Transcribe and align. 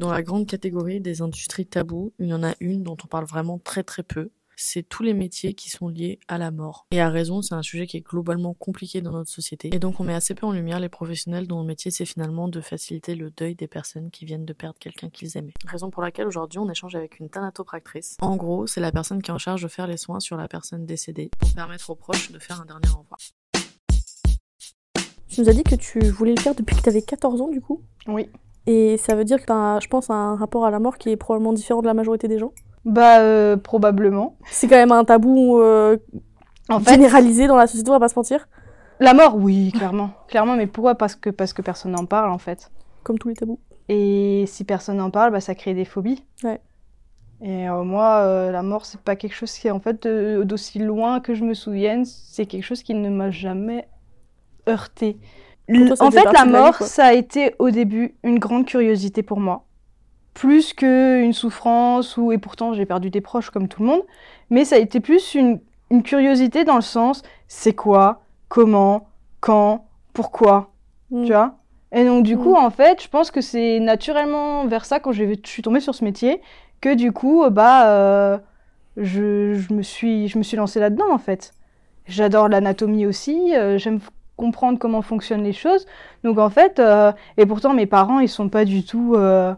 Dans 0.00 0.10
la 0.10 0.22
grande 0.22 0.48
catégorie 0.48 1.00
des 1.00 1.22
industries 1.22 1.66
tabous, 1.66 2.12
il 2.18 2.26
y 2.26 2.34
en 2.34 2.42
a 2.42 2.54
une 2.58 2.82
dont 2.82 2.96
on 3.04 3.06
parle 3.06 3.26
vraiment 3.26 3.60
très 3.60 3.84
très 3.84 4.02
peu. 4.02 4.30
C'est 4.56 4.82
tous 4.82 5.04
les 5.04 5.14
métiers 5.14 5.54
qui 5.54 5.70
sont 5.70 5.86
liés 5.86 6.18
à 6.26 6.36
la 6.36 6.50
mort. 6.50 6.88
Et 6.90 7.00
à 7.00 7.08
raison, 7.08 7.42
c'est 7.42 7.54
un 7.54 7.62
sujet 7.62 7.86
qui 7.86 7.98
est 7.98 8.00
globalement 8.00 8.54
compliqué 8.54 9.00
dans 9.02 9.12
notre 9.12 9.30
société. 9.30 9.72
Et 9.72 9.78
donc 9.78 10.00
on 10.00 10.04
met 10.04 10.14
assez 10.14 10.34
peu 10.34 10.46
en 10.46 10.52
lumière 10.52 10.80
les 10.80 10.88
professionnels 10.88 11.46
dont 11.46 11.60
le 11.60 11.66
métier 11.66 11.92
c'est 11.92 12.06
finalement 12.06 12.48
de 12.48 12.60
faciliter 12.60 13.14
le 13.14 13.30
deuil 13.30 13.54
des 13.54 13.68
personnes 13.68 14.10
qui 14.10 14.24
viennent 14.24 14.44
de 14.44 14.52
perdre 14.52 14.80
quelqu'un 14.80 15.10
qu'ils 15.10 15.36
aimaient. 15.36 15.54
Raison 15.64 15.90
pour 15.90 16.02
laquelle 16.02 16.26
aujourd'hui 16.26 16.58
on 16.58 16.68
échange 16.68 16.96
avec 16.96 17.20
une 17.20 17.30
thanatopractrice. 17.30 18.16
En 18.20 18.34
gros, 18.34 18.66
c'est 18.66 18.80
la 18.80 18.90
personne 18.90 19.22
qui 19.22 19.30
est 19.30 19.34
en 19.34 19.38
charge 19.38 19.62
de 19.62 19.68
faire 19.68 19.86
les 19.86 19.96
soins 19.96 20.18
sur 20.18 20.36
la 20.36 20.48
personne 20.48 20.86
décédée 20.86 21.30
pour 21.38 21.52
permettre 21.52 21.90
aux 21.90 21.96
proches 21.96 22.32
de 22.32 22.40
faire 22.40 22.60
un 22.60 22.66
dernier 22.66 22.88
au 22.88 22.98
revoir. 22.98 23.18
Tu 25.28 25.40
nous 25.40 25.48
as 25.48 25.52
dit 25.52 25.62
que 25.62 25.76
tu 25.76 26.00
voulais 26.00 26.34
le 26.34 26.40
faire 26.40 26.56
depuis 26.56 26.76
que 26.76 26.82
tu 26.82 26.88
avais 26.88 27.02
14 27.02 27.40
ans 27.40 27.48
du 27.48 27.60
coup? 27.60 27.80
Oui. 28.08 28.28
Et 28.66 28.96
ça 28.96 29.14
veut 29.14 29.24
dire 29.24 29.40
que 29.40 29.46
tu 29.46 29.52
as, 29.52 29.78
je 29.80 29.88
pense, 29.88 30.10
un 30.10 30.36
rapport 30.36 30.64
à 30.64 30.70
la 30.70 30.78
mort 30.78 30.96
qui 30.96 31.10
est 31.10 31.16
probablement 31.16 31.52
différent 31.52 31.82
de 31.82 31.86
la 31.86 31.94
majorité 31.94 32.28
des 32.28 32.38
gens 32.38 32.52
Bah, 32.84 33.20
euh, 33.20 33.56
probablement. 33.56 34.36
C'est 34.46 34.68
quand 34.68 34.76
même 34.76 34.92
un 34.92 35.04
tabou 35.04 35.60
euh, 35.60 35.98
En 36.70 36.80
fait, 36.80 36.92
généralisé 36.94 37.46
dans 37.46 37.56
la 37.56 37.66
société, 37.66 37.90
on 37.90 37.94
va 37.94 38.00
pas 38.00 38.08
se 38.08 38.18
mentir. 38.18 38.48
la 39.00 39.12
mort, 39.12 39.36
oui, 39.36 39.70
clairement. 39.72 40.10
Clairement, 40.28 40.56
mais 40.56 40.66
pourquoi? 40.66 40.94
Parce 40.94 41.14
que, 41.14 41.30
parce 41.30 41.52
que 41.52 41.60
personne 41.62 41.92
n'en 41.92 42.06
parle, 42.06 42.30
en 42.30 42.38
fait. 42.38 42.70
Comme 43.02 43.18
tous 43.18 43.28
les 43.28 43.34
tabous. 43.34 43.58
Et 43.90 44.44
si 44.46 44.64
personne 44.64 44.96
n'en 44.96 45.10
parle, 45.10 45.30
bah, 45.30 45.40
ça 45.40 45.54
crée 45.54 45.74
des 45.74 45.84
phobies. 45.84 46.24
Ouais. 46.42 46.60
Et 47.42 47.68
euh, 47.68 47.84
moi, 47.84 48.20
euh, 48.20 48.50
la 48.50 48.62
mort, 48.62 48.86
c'est 48.86 49.00
pas 49.00 49.16
quelque 49.16 49.34
chose 49.34 49.52
qui 49.52 49.66
est, 49.68 49.70
en 49.72 49.80
fait, 49.80 50.06
d'aussi 50.06 50.78
loin 50.78 51.20
que 51.20 51.34
je 51.34 51.44
me 51.44 51.52
souvienne, 51.52 52.06
c'est 52.06 52.46
quelque 52.46 52.62
chose 52.62 52.82
qui 52.82 52.94
ne 52.94 53.10
m'a 53.10 53.30
jamais 53.30 53.86
heurté. 54.66 55.18
Toi, 55.68 55.96
en 56.00 56.10
fait, 56.10 56.24
la 56.24 56.44
vie, 56.44 56.50
mort, 56.50 56.74
ça 56.74 57.06
a 57.06 57.12
été 57.12 57.54
au 57.58 57.70
début 57.70 58.14
une 58.22 58.38
grande 58.38 58.66
curiosité 58.66 59.22
pour 59.22 59.40
moi. 59.40 59.64
Plus 60.34 60.72
qu'une 60.74 61.32
souffrance, 61.32 62.16
ou, 62.16 62.32
et 62.32 62.38
pourtant 62.38 62.72
j'ai 62.74 62.86
perdu 62.86 63.08
des 63.10 63.20
proches 63.20 63.50
comme 63.50 63.68
tout 63.68 63.82
le 63.82 63.88
monde, 63.88 64.02
mais 64.50 64.64
ça 64.64 64.76
a 64.76 64.78
été 64.78 65.00
plus 65.00 65.34
une, 65.34 65.60
une 65.90 66.02
curiosité 66.02 66.64
dans 66.64 66.74
le 66.74 66.80
sens 66.82 67.22
c'est 67.46 67.72
quoi, 67.74 68.22
comment, 68.48 69.08
quand, 69.40 69.86
pourquoi, 70.12 70.70
Mm. 71.10 71.24
tu 71.24 71.32
vois 71.32 71.58
Et 71.92 72.04
donc, 72.04 72.24
du 72.24 72.34
Mm. 72.36 72.40
coup, 72.42 72.54
en 72.56 72.70
fait, 72.70 73.02
je 73.02 73.08
pense 73.08 73.30
que 73.30 73.40
c'est 73.40 73.78
naturellement 73.78 74.66
vers 74.66 74.84
ça, 74.84 74.98
quand 75.00 75.12
je 75.12 75.24
suis 75.44 75.62
tombée 75.62 75.80
sur 75.80 75.94
ce 75.94 76.02
métier, 76.04 76.40
que 76.80 76.94
du 76.94 77.12
coup, 77.12 77.44
euh, 77.44 77.50
bah, 77.50 77.88
euh, 77.88 78.38
je, 78.96 79.54
je 79.54 79.72
me 79.72 79.82
suis, 79.82 80.26
je 80.28 80.36
me 80.38 80.42
suis 80.42 80.56
lancée 80.56 80.80
là-dedans, 80.80 81.10
en 81.12 81.18
fait. 81.18 81.52
J'adore 82.06 82.48
l'anatomie 82.48 83.06
aussi, 83.06 83.54
euh, 83.56 83.78
j'aime 83.78 84.00
comprendre 84.36 84.78
comment 84.78 85.02
fonctionnent 85.02 85.44
les 85.44 85.52
choses. 85.52 85.86
Donc, 86.22 86.38
en 86.38 86.50
fait, 86.50 86.78
euh, 86.78 87.12
et 87.36 87.46
pourtant, 87.46 87.74
mes 87.74 87.86
parents, 87.86 88.20
ils 88.20 88.28
sont 88.28 88.48
pas 88.48 88.64
du 88.64 88.84
tout, 88.84 89.14
euh, 89.14 89.54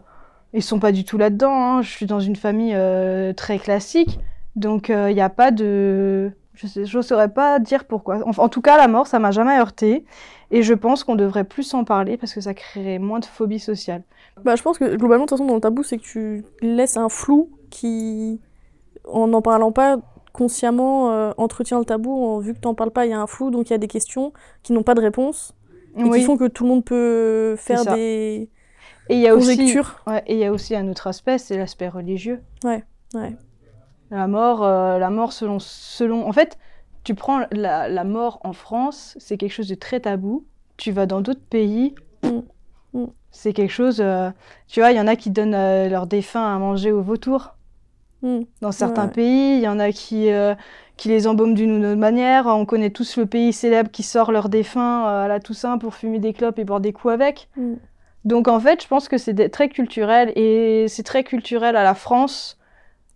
ils 0.53 0.63
sont 0.63 0.79
pas 0.79 0.91
du 0.91 1.03
tout 1.03 1.17
là-dedans. 1.17 1.51
hein. 1.51 1.81
Je 1.81 1.89
suis 1.89 2.05
dans 2.05 2.19
une 2.19 2.35
famille 2.35 2.73
euh, 2.75 3.33
très 3.33 3.59
classique, 3.59 4.19
donc 4.55 4.89
il 4.89 5.13
n'y 5.13 5.21
a 5.21 5.29
pas 5.29 5.51
de... 5.51 6.31
Je 6.53 6.97
ne 6.97 7.01
saurais 7.03 7.29
pas 7.29 7.59
dire 7.59 7.85
pourquoi. 7.85 8.19
En, 8.25 8.49
tout 8.49 8.61
cas, 8.61 8.77
la 8.77 8.87
mort, 8.87 9.05
ça 9.05 9.19
m'a 9.19 9.29
jamais 9.29 9.59
heurté. 9.59 10.05
Et 10.49 10.63
je 10.63 10.73
pense 10.73 11.03
qu'on 11.03 11.15
devrait 11.15 11.43
plus 11.43 11.71
en 11.75 11.83
parler 11.83 12.17
parce 12.17 12.33
que 12.33 12.41
ça 12.41 12.55
créerait 12.55 12.97
moins 12.97 13.19
de 13.19 13.25
phobie 13.25 13.59
sociale. 13.59 14.01
Bah, 14.43 14.55
je 14.55 14.63
pense 14.63 14.79
que 14.79 14.95
globalement, 14.95 15.25
de 15.25 15.29
toute 15.29 15.37
façon, 15.37 15.47
dans 15.47 15.53
le 15.53 15.61
tabou, 15.61 15.83
c'est 15.83 15.97
que 15.97 16.03
tu 16.03 16.45
laisses 16.61 16.97
un 16.97 17.09
flou 17.09 17.51
qui, 17.69 18.39
en 19.07 19.27
n'en 19.27 19.43
parlant 19.43 19.71
pas 19.71 19.97
consciemment, 20.37 21.11
euh, 21.11 21.31
entretient 21.37 21.79
le 21.79 21.85
tabou. 21.85 22.13
En- 22.23 22.39
vu 22.39 22.53
que 22.53 22.59
t'en 22.59 22.73
parles 22.75 22.91
pas, 22.91 23.05
il 23.05 23.09
y 23.09 23.13
a 23.13 23.19
un 23.19 23.27
flou, 23.27 23.49
donc 23.51 23.69
il 23.69 23.73
y 23.73 23.75
a 23.75 23.79
des 23.79 23.87
questions 23.87 24.31
qui 24.63 24.71
n'ont 24.73 24.83
pas 24.83 24.93
de 24.93 25.01
réponse 25.01 25.53
et 25.97 26.03
Oui. 26.03 26.19
qui 26.19 26.25
font 26.25 26.37
que 26.37 26.47
tout 26.47 26.63
le 26.63 26.69
monde 26.69 26.85
peut 26.85 27.55
faire 27.57 27.83
des 27.95 28.49
Et 29.09 29.15
il 29.15 29.19
y 29.19 29.27
a 29.27 29.35
aussi, 29.35 29.77
ouais, 30.07 30.23
et 30.27 30.33
il 30.33 30.39
y 30.39 30.45
a 30.45 30.51
aussi 30.51 30.75
un 30.75 30.87
autre 30.89 31.07
aspect, 31.07 31.37
c'est 31.37 31.57
l'aspect 31.57 31.87
religieux. 31.89 32.41
ouais. 32.63 32.83
La 34.09 34.27
mort, 34.27 34.63
euh, 34.63 34.97
la 34.99 35.09
mort 35.09 35.33
selon, 35.33 35.59
selon. 35.59 36.27
En 36.27 36.31
fait, 36.31 36.57
tu 37.03 37.13
prends 37.13 37.41
la, 37.51 37.89
la 37.89 38.03
mort 38.05 38.39
en 38.43 38.53
France, 38.53 39.15
c'est 39.19 39.35
quelque 39.37 39.51
chose 39.51 39.67
de 39.67 39.75
très 39.75 39.99
tabou. 39.99 40.45
Tu 40.77 40.91
vas 40.91 41.05
dans 41.05 41.19
d'autres 41.21 41.43
pays, 41.49 41.93
Mm. 42.23 42.41
Mm. 42.93 43.05
c'est 43.31 43.51
quelque 43.53 43.71
chose. 43.71 43.99
euh, 44.01 44.29
tu 44.67 44.79
vois, 44.79 44.91
il 44.91 44.97
y 44.97 44.99
en 45.01 45.07
a 45.07 45.15
qui 45.17 45.29
donnent 45.29 45.51
leurs 45.89 46.07
défunts 46.07 46.55
à 46.55 46.57
manger 46.57 46.91
aux 46.91 47.01
vautours. 47.01 47.55
Mm. 48.21 48.41
Dans 48.61 48.71
certains 48.71 49.05
Ouais. 49.05 49.11
pays, 49.11 49.57
il 49.57 49.61
y 49.61 49.67
en 49.67 49.79
a 49.79 49.91
qui, 49.91 50.31
euh, 50.31 50.55
qui 50.95 51.09
les 51.09 51.27
embaument 51.27 51.53
d'une 51.53 51.71
ou 51.71 51.75
d'une 51.75 51.85
autre 51.85 51.99
manière. 51.99 52.47
On 52.47 52.65
connaît 52.65 52.89
tous 52.89 53.17
le 53.17 53.25
pays 53.25 53.53
célèbre 53.53 53.91
qui 53.91 54.03
sort 54.03 54.31
leurs 54.31 54.49
défunts 54.49 55.07
euh, 55.07 55.25
à 55.25 55.27
la 55.27 55.39
Toussaint 55.39 55.77
pour 55.77 55.93
fumer 55.95 56.19
des 56.19 56.33
clopes 56.33 56.57
et 56.59 56.63
boire 56.63 56.79
des 56.79 56.93
coups 56.93 57.13
avec. 57.13 57.49
Mm. 57.55 57.75
Donc 58.25 58.47
en 58.47 58.59
fait, 58.59 58.83
je 58.83 58.87
pense 58.87 59.07
que 59.07 59.17
c'est 59.17 59.49
très 59.49 59.69
culturel 59.69 60.33
et 60.35 60.87
c'est 60.87 61.03
très 61.03 61.23
culturel 61.23 61.75
à 61.75 61.83
la 61.83 61.93
France 61.93 62.57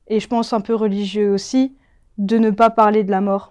et 0.08 0.20
je 0.20 0.28
pense 0.28 0.54
un 0.54 0.62
peu 0.62 0.76
religieux 0.76 1.32
aussi 1.32 1.74
de 2.18 2.38
ne 2.38 2.50
pas 2.52 2.70
parler 2.70 3.04
de 3.04 3.12
la 3.12 3.22
mort. 3.22 3.51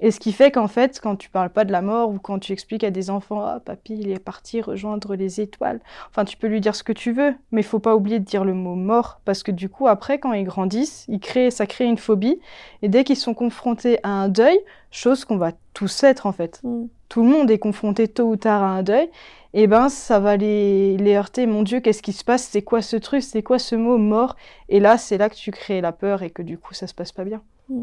Et 0.00 0.10
ce 0.10 0.18
qui 0.18 0.32
fait 0.32 0.50
qu'en 0.50 0.66
fait, 0.68 0.98
quand 1.00 1.16
tu 1.16 1.28
parles 1.28 1.50
pas 1.50 1.64
de 1.64 1.72
la 1.72 1.82
mort 1.82 2.10
ou 2.10 2.18
quand 2.18 2.38
tu 2.38 2.52
expliques 2.52 2.84
à 2.84 2.90
des 2.90 3.10
enfants, 3.10 3.42
ah 3.44 3.60
papy, 3.60 3.98
il 4.00 4.10
est 4.10 4.18
parti 4.18 4.60
rejoindre 4.62 5.14
les 5.14 5.40
étoiles. 5.40 5.80
Enfin, 6.08 6.24
tu 6.24 6.36
peux 6.36 6.46
lui 6.46 6.60
dire 6.60 6.74
ce 6.74 6.82
que 6.82 6.92
tu 6.92 7.12
veux, 7.12 7.34
mais 7.52 7.60
il 7.60 7.64
faut 7.64 7.78
pas 7.78 7.94
oublier 7.94 8.18
de 8.18 8.24
dire 8.24 8.44
le 8.44 8.54
mot 8.54 8.74
mort 8.74 9.20
parce 9.24 9.42
que 9.42 9.52
du 9.52 9.68
coup, 9.68 9.86
après, 9.88 10.18
quand 10.18 10.32
ils 10.32 10.44
grandissent, 10.44 11.04
ils 11.08 11.20
créent, 11.20 11.50
ça 11.50 11.66
crée 11.66 11.84
une 11.84 11.98
phobie 11.98 12.40
et 12.82 12.88
dès 12.88 13.04
qu'ils 13.04 13.16
sont 13.16 13.34
confrontés 13.34 13.98
à 14.02 14.08
un 14.08 14.28
deuil, 14.28 14.58
chose 14.90 15.24
qu'on 15.24 15.36
va 15.36 15.52
tous 15.74 16.02
être 16.02 16.26
en 16.26 16.32
fait 16.32 16.60
Mm. 16.64 16.86
tout 17.08 17.22
le 17.22 17.28
monde 17.28 17.50
est 17.50 17.58
confronté 17.58 18.08
tôt 18.08 18.28
ou 18.28 18.36
tard 18.36 18.62
à 18.62 18.68
un 18.68 18.82
deuil, 18.82 19.08
et 19.54 19.66
ben 19.66 19.88
ça 19.88 20.20
va 20.20 20.36
les, 20.36 20.96
les 20.96 21.14
heurter. 21.14 21.46
Mon 21.46 21.62
Dieu, 21.62 21.80
qu'est-ce 21.80 22.02
qui 22.02 22.12
se 22.12 22.24
passe? 22.24 22.44
C'est 22.44 22.62
quoi 22.62 22.82
ce 22.82 22.96
truc? 22.96 23.22
C'est 23.22 23.42
quoi 23.42 23.58
ce 23.58 23.74
mot 23.76 23.98
mort? 23.98 24.36
Et 24.68 24.80
là, 24.80 24.96
c'est 24.98 25.18
là 25.18 25.28
que 25.28 25.34
tu 25.34 25.50
crées 25.50 25.80
la 25.80 25.92
peur 25.92 26.22
et 26.22 26.30
que 26.30 26.42
du 26.42 26.56
coup, 26.58 26.74
ça 26.74 26.86
se 26.86 26.94
passe 26.94 27.12
pas 27.12 27.24
bien. 27.24 27.42
Mm. 27.68 27.82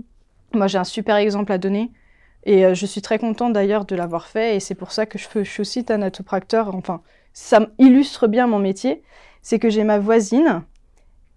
Moi, 0.54 0.68
j'ai 0.68 0.78
un 0.78 0.84
super 0.86 1.18
exemple 1.18 1.52
à 1.52 1.58
donner. 1.58 1.92
Et 2.48 2.66
euh, 2.66 2.74
je 2.74 2.86
suis 2.88 3.02
très 3.02 3.20
contente 3.20 3.54
d'ailleurs 3.54 3.86
de 3.86 3.96
l'avoir 3.96 4.26
fait. 4.28 4.56
Et 4.56 4.60
c'est 4.60 4.74
pour 4.76 4.92
ça 4.92 5.06
que 5.06 5.20
je, 5.20 5.28
fais- 5.28 5.44
je 5.44 5.52
suis 5.52 5.62
aussi 5.62 5.86
thanatopracteur. 5.86 6.74
Enfin, 6.76 7.02
ça 7.34 7.68
illustre 7.78 8.28
bien 8.28 8.48
mon 8.48 8.60
métier. 8.60 9.04
C'est 9.44 9.60
que 9.60 9.70
j'ai 9.70 9.84
ma 9.84 10.00
voisine 10.00 10.64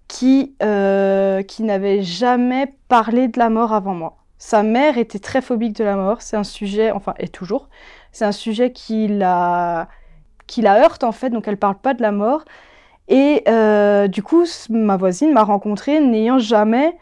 qui, 0.09 0.55
euh, 0.63 1.43
qui 1.43 1.63
n'avait 1.63 2.03
jamais 2.03 2.73
parlé 2.89 3.29
de 3.29 3.39
la 3.39 3.51
mort 3.51 3.73
avant 3.75 3.95
moi. 3.95 4.17
Sa 4.39 4.63
mère 4.63 4.99
était 4.99 5.19
très 5.19 5.43
phobique 5.43 5.77
de 5.77 5.85
la 5.85 5.97
mort. 5.97 6.23
C'est 6.23 6.37
un 6.37 6.45
sujet, 6.45 6.91
enfin, 6.93 7.15
et 7.19 7.29
toujours, 7.29 7.69
c'est 8.13 8.25
un 8.25 8.33
sujet 8.33 8.73
qui 8.73 9.07
la, 9.09 9.89
qui 10.47 10.63
la 10.63 10.83
heurte 10.83 11.05
en 11.05 11.13
fait, 11.13 11.31
donc 11.31 11.47
elle 11.47 11.59
parle 11.59 11.77
pas 11.79 11.95
de 11.95 12.03
la 12.03 12.13
mort. 12.13 12.45
Et 13.09 13.43
euh, 13.49 14.09
du 14.09 14.23
coup, 14.23 14.45
ma 14.71 14.97
voisine 14.97 15.33
m'a 15.33 15.43
rencontrée 15.45 16.01
n'ayant 16.01 16.39
jamais 16.39 16.97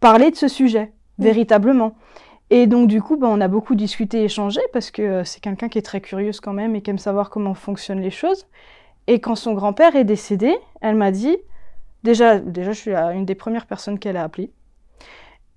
parlé 0.00 0.30
de 0.30 0.36
ce 0.36 0.48
sujet, 0.48 0.92
Mm. 1.18 1.24
véritablement. 1.24 1.94
Et 2.56 2.68
donc 2.68 2.86
du 2.86 3.02
coup, 3.02 3.16
bah, 3.16 3.26
on 3.28 3.40
a 3.40 3.48
beaucoup 3.48 3.74
discuté, 3.74 4.22
échangé, 4.22 4.60
parce 4.72 4.92
que 4.92 5.02
euh, 5.02 5.24
c'est 5.24 5.40
quelqu'un 5.40 5.68
qui 5.68 5.76
est 5.78 5.82
très 5.82 6.00
curieuse 6.00 6.38
quand 6.38 6.52
même 6.52 6.76
et 6.76 6.82
qui 6.82 6.90
aime 6.90 6.98
savoir 6.98 7.28
comment 7.28 7.52
fonctionnent 7.52 8.00
les 8.00 8.12
choses. 8.12 8.46
Et 9.08 9.18
quand 9.18 9.34
son 9.34 9.54
grand-père 9.54 9.96
est 9.96 10.04
décédé, 10.04 10.54
elle 10.80 10.94
m'a 10.94 11.10
dit, 11.10 11.36
déjà, 12.04 12.38
déjà, 12.38 12.70
je 12.70 12.78
suis 12.78 12.92
la- 12.92 13.12
une 13.12 13.24
des 13.24 13.34
premières 13.34 13.66
personnes 13.66 13.98
qu'elle 13.98 14.16
a 14.16 14.22
appelées. 14.22 14.52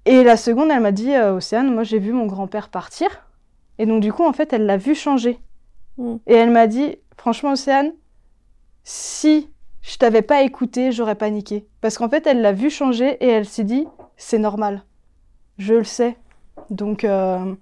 Et 0.05 0.23
la 0.23 0.37
seconde, 0.37 0.71
elle 0.71 0.79
m'a 0.81 0.91
dit, 0.91 1.13
euh, 1.13 1.35
Océane, 1.35 1.71
moi 1.71 1.83
j'ai 1.83 1.99
vu 1.99 2.13
mon 2.13 2.25
grand-père 2.25 2.69
partir. 2.69 3.09
Et 3.77 3.85
donc 3.85 4.01
du 4.01 4.11
coup, 4.11 4.23
en 4.25 4.33
fait, 4.33 4.51
elle 4.51 4.65
l'a 4.65 4.77
vu 4.77 4.95
changer. 4.95 5.37
Mm. 5.99 6.15
Et 6.25 6.33
elle 6.33 6.49
m'a 6.49 6.65
dit, 6.65 6.95
franchement, 7.15 7.51
Océane, 7.51 7.93
si 8.83 9.51
je 9.83 9.97
t'avais 9.99 10.23
pas 10.23 10.41
écouté, 10.41 10.91
j'aurais 10.91 11.13
paniqué. 11.13 11.67
Parce 11.79 11.99
qu'en 11.99 12.09
fait, 12.09 12.25
elle 12.25 12.41
l'a 12.41 12.53
vu 12.53 12.71
changer 12.71 13.23
et 13.23 13.27
elle 13.27 13.45
s'est 13.45 13.65
dit, 13.65 13.85
c'est 14.15 14.39
normal. 14.39 14.81
Je 15.59 15.75
le 15.75 15.83
sais. 15.83 16.17
Donc, 16.69 17.03
euh, 17.03 17.53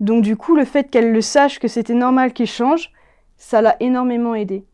donc 0.00 0.22
du 0.22 0.36
coup, 0.36 0.54
le 0.56 0.64
fait 0.64 0.84
qu'elle 0.90 1.12
le 1.12 1.20
sache 1.20 1.58
que 1.58 1.68
c'était 1.68 1.94
normal 1.94 2.32
qu'il 2.32 2.46
change, 2.46 2.92
ça 3.36 3.60
l'a 3.62 3.76
énormément 3.80 4.34
aidé. 4.34 4.64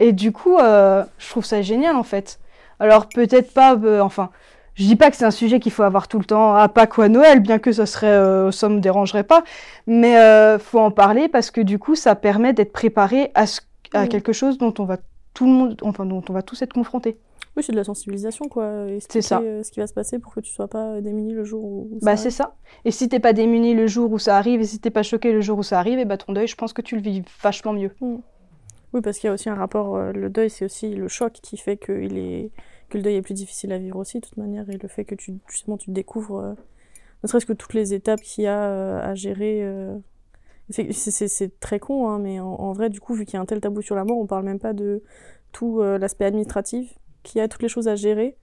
Et 0.00 0.12
du 0.12 0.32
coup, 0.32 0.58
euh, 0.58 1.04
je 1.18 1.28
trouve 1.30 1.44
ça 1.44 1.62
génial 1.62 1.96
en 1.96 2.02
fait. 2.02 2.40
Alors 2.80 3.08
peut-être 3.08 3.52
pas, 3.54 3.76
euh, 3.76 4.00
enfin, 4.00 4.30
je 4.74 4.84
dis 4.84 4.96
pas 4.96 5.10
que 5.10 5.16
c'est 5.16 5.24
un 5.24 5.30
sujet 5.30 5.60
qu'il 5.60 5.70
faut 5.72 5.84
avoir 5.84 6.08
tout 6.08 6.18
le 6.18 6.24
temps 6.24 6.54
à 6.56 6.68
Pâques 6.68 6.98
ou 6.98 7.02
à 7.02 7.08
Noël, 7.08 7.38
bien 7.40 7.58
que 7.60 7.70
ça 7.70 7.86
serait, 7.86 8.50
ça 8.50 8.68
me 8.68 8.80
dérangerait 8.80 9.22
pas, 9.22 9.44
mais 9.86 10.16
faut 10.58 10.80
en 10.80 10.90
parler 10.90 11.28
parce 11.28 11.52
que 11.52 11.60
du 11.60 11.78
coup, 11.78 11.94
ça 11.94 12.16
permet 12.16 12.52
d'être 12.52 12.72
préparé 12.72 13.30
à, 13.34 13.46
ce- 13.46 13.60
à 13.92 14.08
quelque 14.08 14.32
chose 14.32 14.58
dont 14.58 14.74
on 14.80 14.84
va 14.84 14.96
tout 15.32 15.46
le 15.46 15.52
monde, 15.52 15.80
enfin 15.82 16.04
dont 16.06 16.22
on 16.28 16.32
va 16.32 16.42
tous 16.42 16.60
être 16.62 16.72
confrontés. 16.72 17.16
Oui, 17.56 17.62
c'est 17.62 17.70
de 17.72 17.76
la 17.76 17.84
sensibilisation, 17.84 18.48
quoi. 18.48 18.86
Expliquer 18.88 19.22
ça. 19.22 19.40
euh, 19.40 19.62
ce 19.62 19.70
qui 19.70 19.78
va 19.80 19.86
se 19.86 19.94
passer 19.94 20.18
pour 20.18 20.34
que 20.34 20.40
tu 20.40 20.52
sois 20.52 20.66
pas 20.66 21.00
démuni 21.00 21.32
le 21.34 21.44
jour 21.44 21.64
où. 21.64 21.88
où 21.92 22.00
ça 22.00 22.06
Bah 22.06 22.16
c'est 22.16 22.30
ça. 22.30 22.56
Et 22.84 22.90
si 22.90 23.08
t'es 23.08 23.20
pas 23.20 23.32
démuni 23.32 23.74
le 23.74 23.86
jour 23.86 24.10
où 24.12 24.18
ça 24.18 24.36
arrive, 24.36 24.60
et 24.60 24.64
si 24.64 24.80
t'es 24.80 24.90
pas 24.90 25.04
choqué 25.04 25.32
le 25.32 25.40
jour 25.40 25.58
où 25.58 25.62
ça 25.62 25.78
arrive, 25.78 25.98
et 26.00 26.04
bah 26.04 26.16
ton 26.16 26.32
deuil, 26.32 26.48
je 26.48 26.56
pense 26.56 26.72
que 26.72 26.82
tu 26.82 26.96
le 26.96 27.02
vis 27.02 27.22
vachement 27.42 27.72
mieux. 27.72 27.92
Oui, 28.92 29.00
parce 29.02 29.18
qu'il 29.18 29.28
y 29.28 29.30
a 29.30 29.34
aussi 29.34 29.48
un 29.48 29.54
rapport. 29.54 29.96
euh, 29.96 30.12
le 30.12 30.28
deuil, 30.30 30.50
c'est 30.50 30.64
aussi 30.64 30.94
le 30.94 31.06
choc 31.08 31.32
qui 31.34 31.56
fait 31.56 31.76
que, 31.76 31.92
il 31.92 32.16
est... 32.18 32.50
que 32.88 32.96
le 32.98 33.04
deuil 33.04 33.14
est 33.16 33.22
plus 33.22 33.34
difficile 33.34 33.72
à 33.72 33.78
vivre 33.78 33.98
aussi, 33.98 34.18
de 34.20 34.26
toute 34.26 34.36
manière, 34.36 34.68
et 34.68 34.76
le 34.76 34.88
fait 34.88 35.04
que 35.04 35.14
tu, 35.14 35.34
justement, 35.48 35.76
tu 35.76 35.90
découvres, 35.92 36.38
euh, 36.40 36.54
ne 37.22 37.28
serait-ce 37.28 37.46
que 37.46 37.52
toutes 37.52 37.74
les 37.74 37.94
étapes 37.94 38.20
qu'il 38.20 38.44
y 38.44 38.46
a 38.48 38.64
euh, 38.64 39.00
à 39.00 39.14
gérer. 39.14 39.60
euh, 39.62 39.96
c'est- 40.70 40.92
C'est 40.92 41.10
c'est- 41.12 41.28
c'est 41.28 41.60
très 41.60 41.78
con, 41.78 42.08
hein, 42.08 42.18
mais 42.18 42.40
en, 42.40 42.46
en 42.48 42.72
vrai, 42.72 42.90
du 42.90 42.98
coup, 43.00 43.14
vu 43.14 43.24
qu'il 43.24 43.34
y 43.34 43.36
a 43.36 43.40
un 43.40 43.46
tel 43.46 43.60
tabou 43.60 43.80
sur 43.82 43.94
la 43.96 44.04
mort, 44.04 44.18
on 44.18 44.26
parle 44.26 44.44
même 44.44 44.58
pas 44.58 44.72
de 44.72 45.02
tout 45.52 45.80
euh, 45.80 45.98
l'aspect 45.98 46.24
administratif 46.24 46.98
qu'il 47.24 47.38
y 47.38 47.42
a, 47.42 47.48
toutes 47.48 47.62
les 47.62 47.68
choses 47.68 47.88
à 47.88 47.96
gérer. 47.96 48.36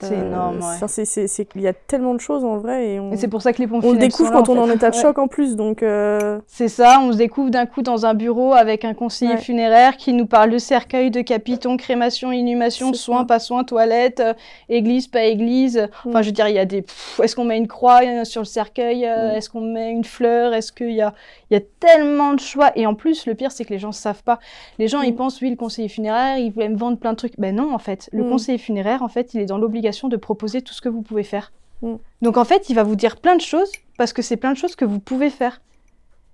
C'est 0.00 0.14
Euh, 0.14 0.26
énorme, 0.28 0.58
ouais. 0.58 0.64
enfin, 0.64 0.86
c'est- 0.86 1.04
c'est- 1.04 1.26
c'est- 1.26 1.48
Il 1.56 1.62
y 1.62 1.66
a 1.66 1.72
tellement 1.72 2.14
de 2.14 2.20
choses 2.20 2.44
en 2.44 2.58
vrai 2.58 2.86
et 2.90 3.00
on, 3.00 3.16
c'est 3.16 3.26
pour 3.26 3.42
ça 3.42 3.52
que 3.52 3.58
les 3.60 3.66
pompes 3.66 3.82
on 3.84 3.92
le 3.92 3.98
découvre 3.98 4.28
sont 4.28 4.34
là, 4.34 4.42
quand 4.44 4.48
on 4.52 4.56
est 4.56 4.60
en 4.60 4.70
état 4.70 4.90
de 4.90 4.94
Ouais. 4.96 5.02
choc 5.02 5.18
en 5.18 5.26
plus. 5.26 5.56
Donc, 5.56 5.82
euh, 5.82 6.38
C'est 6.46 6.68
ça, 6.68 7.00
on 7.02 7.10
se 7.12 7.16
découvre 7.16 7.50
d'un 7.50 7.66
coup 7.66 7.82
dans 7.82 8.06
un 8.06 8.14
bureau 8.14 8.52
avec 8.54 8.84
un 8.84 8.94
conseiller 8.94 9.32
Ouais. 9.32 9.38
funéraire 9.40 9.96
qui 9.96 10.12
nous 10.12 10.26
parle 10.26 10.50
de 10.50 10.58
cercueil, 10.58 11.10
de 11.10 11.20
capiton, 11.20 11.76
crémation, 11.76 12.30
inhumation, 12.30 12.92
soins, 12.94 13.24
pas 13.24 13.40
soins, 13.40 13.64
toilettes, 13.64 14.20
euh, 14.20 14.34
église, 14.68 15.08
pas 15.08 15.24
église. 15.24 15.88
Enfin, 16.06 16.20
Mm. 16.20 16.22
je 16.22 16.26
veux 16.28 16.32
dire, 16.32 16.48
il 16.48 16.54
y 16.54 16.58
a 16.60 16.64
des. 16.64 16.84
Est-ce 17.20 17.34
qu'on 17.34 17.44
met 17.44 17.58
une 17.58 17.66
croix 17.66 18.00
euh, 18.04 18.24
sur 18.24 18.42
le 18.42 18.46
cercueil 18.46 19.04
euh, 19.04 19.32
Mm. 19.32 19.36
Est-ce 19.36 19.50
qu'on 19.50 19.60
met 19.62 19.90
une 19.90 20.04
fleur 20.04 20.54
Est-ce 20.54 20.70
qu'il 20.70 20.92
y 20.92 21.02
a. 21.02 21.12
Il 21.50 21.54
y 21.54 21.56
a 21.56 21.62
tellement 21.80 22.34
de 22.34 22.40
choix. 22.40 22.70
Et 22.76 22.86
en 22.86 22.94
plus, 22.94 23.26
le 23.26 23.34
pire, 23.34 23.50
c'est 23.50 23.64
que 23.64 23.72
les 23.72 23.78
gens 23.80 23.88
ne 23.88 23.92
savent 23.94 24.22
pas. 24.22 24.38
Les 24.78 24.86
gens, 24.86 25.00
ils 25.02 25.12
Mm. 25.12 25.16
pensent, 25.16 25.40
oui, 25.40 25.50
le 25.50 25.56
conseiller 25.56 25.88
funéraire, 25.88 26.38
il 26.38 26.52
voulait 26.52 26.68
me 26.68 26.76
vendre 26.76 26.98
plein 26.98 27.12
de 27.12 27.16
trucs. 27.16 27.32
Ben 27.38 27.56
non, 27.56 27.74
en 27.74 27.78
fait. 27.78 28.08
Le 28.12 28.22
Mm. 28.22 28.30
conseiller 28.30 28.58
funéraire, 28.58 29.02
en 29.02 29.08
fait, 29.08 29.34
il 29.34 29.40
est 29.40 29.46
dans 29.46 29.58
l'obligation 29.58 29.87
de 30.08 30.16
proposer 30.16 30.62
tout 30.62 30.74
ce 30.74 30.80
que 30.80 30.88
vous 30.88 31.02
pouvez 31.02 31.24
faire. 31.24 31.52
Mm. 31.82 31.96
Donc, 32.22 32.36
en 32.36 32.44
fait, 32.44 32.68
il 32.70 32.74
va 32.74 32.82
vous 32.82 32.96
dire 32.96 33.16
plein 33.16 33.36
de 33.36 33.40
choses 33.40 33.70
parce 33.96 34.12
que 34.12 34.22
c'est 34.22 34.36
plein 34.36 34.52
de 34.52 34.56
choses 34.56 34.76
que 34.76 34.84
vous 34.84 35.00
pouvez 35.00 35.30
faire. 35.30 35.60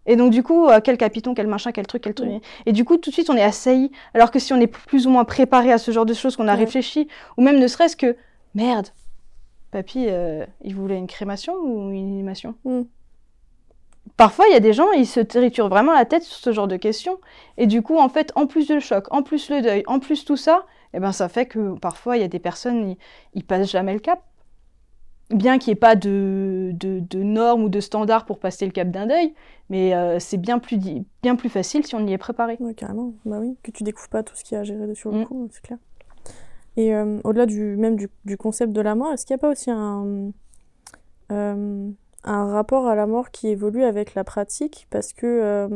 Et 0.06 0.16
donc, 0.16 0.30
du 0.30 0.42
coup, 0.42 0.66
euh, 0.68 0.80
quel 0.82 0.98
capiton, 0.98 1.34
quel 1.34 1.46
machin, 1.46 1.72
quel 1.72 1.86
truc, 1.86 2.02
quel 2.02 2.14
truc. 2.14 2.28
Mm. 2.28 2.40
Et 2.66 2.72
du 2.72 2.84
coup, 2.84 2.96
tout 2.96 3.10
de 3.10 3.14
suite, 3.14 3.30
on 3.30 3.36
est 3.36 3.42
assailli. 3.42 3.90
Alors 4.12 4.30
que 4.30 4.38
si 4.38 4.52
on 4.52 4.60
est 4.60 4.66
plus 4.66 5.06
ou 5.06 5.10
moins 5.10 5.24
préparé 5.24 5.72
à 5.72 5.78
ce 5.78 5.90
genre 5.90 6.06
de 6.06 6.14
choses, 6.14 6.36
qu'on 6.36 6.48
a 6.48 6.54
réfléchi, 6.54 7.08
ou 7.36 7.42
même 7.42 7.58
ne 7.58 7.66
serait-ce 7.66 7.96
que, 7.96 8.16
merde, 8.54 8.88
papy, 9.70 10.06
euh, 10.08 10.44
il 10.62 10.74
voulait 10.74 10.98
une 10.98 11.06
crémation 11.06 11.54
ou 11.54 11.90
une 11.90 12.14
inhumation 12.14 12.54
Mm. 12.64 12.82
Parfois, 14.16 14.46
il 14.48 14.52
y 14.52 14.56
a 14.56 14.60
des 14.60 14.72
gens, 14.72 14.92
ils 14.92 15.06
se 15.06 15.18
triturent 15.20 15.68
vraiment 15.68 15.92
la 15.92 16.04
tête 16.04 16.22
sur 16.22 16.36
ce 16.36 16.52
genre 16.52 16.68
de 16.68 16.76
questions. 16.76 17.18
Et 17.56 17.66
du 17.66 17.82
coup, 17.82 17.98
en 17.98 18.08
fait, 18.08 18.32
en 18.36 18.46
plus 18.46 18.68
de 18.68 18.74
le 18.74 18.80
choc, 18.80 19.06
en 19.12 19.22
plus 19.22 19.50
le 19.50 19.60
deuil, 19.60 19.82
en 19.86 19.98
plus 19.98 20.24
tout 20.24 20.36
ça, 20.36 20.66
eh 20.92 21.00
ben, 21.00 21.10
ça 21.10 21.28
fait 21.28 21.46
que 21.46 21.76
parfois, 21.80 22.16
il 22.16 22.20
y 22.20 22.24
a 22.24 22.28
des 22.28 22.38
personnes, 22.38 22.90
ils, 22.90 22.96
ils 23.34 23.44
passent 23.44 23.70
jamais 23.70 23.92
le 23.92 23.98
cap. 23.98 24.22
Bien 25.30 25.58
qu'il 25.58 25.70
n'y 25.70 25.72
ait 25.72 25.80
pas 25.80 25.96
de, 25.96 26.70
de, 26.74 27.00
de 27.00 27.22
normes 27.22 27.64
ou 27.64 27.68
de 27.68 27.80
standards 27.80 28.24
pour 28.26 28.38
passer 28.38 28.66
le 28.66 28.72
cap 28.72 28.90
d'un 28.90 29.06
deuil, 29.06 29.34
mais 29.70 29.94
euh, 29.94 30.18
c'est 30.20 30.36
bien 30.36 30.58
plus, 30.58 30.76
di- 30.76 31.04
bien 31.22 31.34
plus 31.34 31.48
facile 31.48 31.84
si 31.84 31.94
on 31.94 32.06
y 32.06 32.12
est 32.12 32.18
préparé. 32.18 32.56
ouais, 32.60 32.74
carrément, 32.74 33.14
bah 33.24 33.38
oui, 33.40 33.56
que 33.62 33.70
tu 33.70 33.82
découvres 33.84 34.10
pas 34.10 34.22
tout 34.22 34.36
ce 34.36 34.44
qu'il 34.44 34.54
y 34.54 34.58
a 34.58 34.60
à 34.60 34.64
gérer 34.64 34.94
sur 34.94 35.10
le 35.10 35.20
Mm. 35.20 35.24
coup, 35.24 35.48
c'est 35.50 35.62
clair. 35.62 35.78
Et 36.76 36.94
euh, 36.94 37.20
au-delà 37.24 37.46
du, 37.46 37.76
même 37.76 37.96
du, 37.96 38.10
du 38.26 38.36
concept 38.36 38.72
de 38.72 38.80
la 38.82 38.94
mort, 38.94 39.12
est-ce 39.12 39.24
qu'il 39.24 39.34
n'y 39.34 39.40
a 39.40 39.42
pas 39.42 39.50
aussi 39.50 39.70
un, 39.70 40.30
euh, 41.32 41.88
un 42.24 42.46
rapport 42.46 42.86
à 42.88 42.94
la 42.94 43.06
mort 43.06 43.30
qui 43.30 43.48
évolue 43.48 43.84
avec 43.84 44.14
la 44.14 44.24
pratique 44.24 44.86
Parce 44.90 45.12
que 45.12 45.26
euh, 45.26 45.68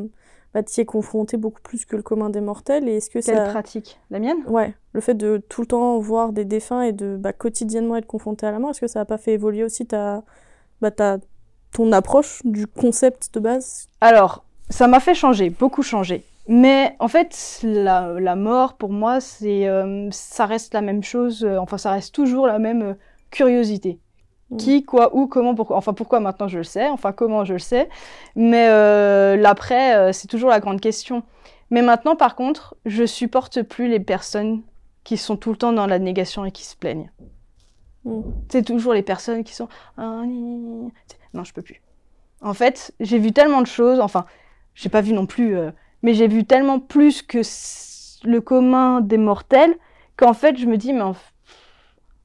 bah, 0.54 0.62
tu 0.62 0.78
y 0.78 0.82
es 0.82 0.84
confronté 0.84 1.36
beaucoup 1.36 1.60
plus 1.62 1.84
que 1.84 1.96
le 1.96 2.02
commun 2.02 2.30
des 2.30 2.40
mortels. 2.40 2.88
Et 2.88 2.96
est-ce 2.96 3.10
que 3.10 3.20
Quelle 3.20 3.36
ça. 3.36 3.44
pratique? 3.50 4.00
La 4.10 4.18
mienne? 4.18 4.38
Ouais, 4.46 4.74
le 4.92 5.00
fait 5.00 5.14
de 5.14 5.42
tout 5.48 5.60
le 5.62 5.66
temps 5.66 5.98
voir 5.98 6.32
des 6.32 6.44
défunts 6.44 6.82
et 6.82 6.92
de 6.92 7.16
bah, 7.18 7.32
quotidiennement 7.32 7.96
être 7.96 8.06
confronté 8.06 8.46
à 8.46 8.50
la 8.50 8.58
mort, 8.58 8.70
est-ce 8.70 8.80
que 8.80 8.86
ça 8.86 9.00
n'a 9.00 9.04
pas 9.04 9.18
fait 9.18 9.32
évoluer 9.34 9.64
aussi 9.64 9.86
ta, 9.86 10.22
bah, 10.80 10.90
ta, 10.90 11.18
ton 11.72 11.92
approche 11.92 12.40
du 12.44 12.66
concept 12.66 13.34
de 13.34 13.40
base? 13.40 13.88
Alors, 14.00 14.44
ça 14.70 14.86
m'a 14.88 15.00
fait 15.00 15.14
changer, 15.14 15.50
beaucoup 15.50 15.82
changer. 15.82 16.24
Mais 16.50 16.96
en 16.98 17.08
fait, 17.08 17.60
la, 17.62 18.18
la 18.18 18.34
mort, 18.34 18.78
pour 18.78 18.90
moi, 18.90 19.20
c'est, 19.20 19.68
euh, 19.68 20.08
ça 20.10 20.46
reste 20.46 20.72
la 20.72 20.80
même 20.80 21.02
chose. 21.02 21.44
euh, 21.44 21.58
enfin, 21.58 21.76
ça 21.76 21.90
reste 21.92 22.14
toujours 22.14 22.46
la 22.46 22.58
même 22.58 22.96
curiosité. 23.30 23.98
Mm. 24.50 24.56
Qui, 24.56 24.84
quoi, 24.84 25.14
où, 25.14 25.26
comment, 25.26 25.54
pourquoi. 25.54 25.76
Enfin, 25.76 25.92
pourquoi 25.92 26.20
maintenant 26.20 26.48
je 26.48 26.58
le 26.58 26.64
sais. 26.64 26.88
Enfin, 26.88 27.12
comment 27.12 27.44
je 27.44 27.52
le 27.54 27.58
sais. 27.58 27.88
Mais 28.34 28.68
euh, 28.68 29.36
l'après, 29.36 29.94
euh, 29.96 30.12
c'est 30.12 30.26
toujours 30.28 30.50
la 30.50 30.60
grande 30.60 30.80
question. 30.80 31.22
Mais 31.70 31.82
maintenant, 31.82 32.16
par 32.16 32.34
contre, 32.34 32.74
je 32.86 33.04
supporte 33.04 33.62
plus 33.62 33.88
les 33.88 34.00
personnes 34.00 34.62
qui 35.04 35.16
sont 35.18 35.36
tout 35.36 35.50
le 35.50 35.56
temps 35.56 35.72
dans 35.72 35.86
la 35.86 35.98
négation 35.98 36.44
et 36.46 36.50
qui 36.50 36.64
se 36.64 36.76
plaignent. 36.76 37.10
Mm. 38.04 38.20
C'est 38.50 38.64
toujours 38.64 38.94
les 38.94 39.02
personnes 39.02 39.44
qui 39.44 39.54
sont. 39.54 39.68
Ah. 39.98 40.22
Non, 41.34 41.44
je 41.44 41.52
peux 41.52 41.62
plus. 41.62 41.82
En 42.40 42.54
fait, 42.54 42.94
j'ai 43.00 43.18
vu 43.18 43.32
tellement 43.32 43.60
de 43.60 43.66
choses. 43.66 44.00
Enfin, 44.00 44.24
j'ai 44.74 44.88
pas 44.88 45.00
vu 45.02 45.12
non 45.12 45.26
plus. 45.26 45.56
euh, 45.56 45.70
mais 46.02 46.14
j'ai 46.14 46.28
vu 46.28 46.44
tellement 46.44 46.78
plus 46.78 47.22
que 47.22 47.40
le 48.24 48.40
commun 48.40 49.00
des 49.00 49.18
mortels 49.18 49.74
qu'en 50.16 50.32
fait, 50.32 50.56
je 50.56 50.66
me 50.66 50.76
dis, 50.76 50.92
mais 50.92 51.02
en 51.02 51.12
f- 51.12 51.32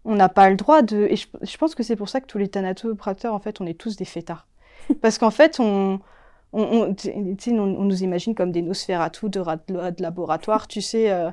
on 0.05 0.15
n'a 0.15 0.29
pas 0.29 0.49
le 0.49 0.55
droit 0.55 0.81
de. 0.81 1.07
Et 1.09 1.15
je, 1.15 1.27
je 1.41 1.57
pense 1.57 1.75
que 1.75 1.83
c'est 1.83 1.95
pour 1.95 2.09
ça 2.09 2.21
que 2.21 2.27
tous 2.27 2.37
les 2.37 2.47
thanatoprateurs, 2.49 3.33
en 3.33 3.39
fait, 3.39 3.61
on 3.61 3.65
est 3.65 3.77
tous 3.79 3.95
des 3.95 4.05
fêtards. 4.05 4.47
Parce 5.01 5.17
qu'en 5.17 5.31
fait, 5.31 5.59
on. 5.59 5.99
On, 6.55 6.61
on, 6.89 6.93
tu 6.93 7.09
sais, 7.39 7.51
on, 7.53 7.63
on 7.63 7.83
nous 7.83 8.03
imagine 8.03 8.35
comme 8.35 8.51
des 8.51 8.61
Nosferatu 8.61 9.27
de, 9.29 9.41
de 9.41 10.01
laboratoire, 10.03 10.67
tu 10.67 10.81
sais. 10.81 11.11
euh, 11.11 11.31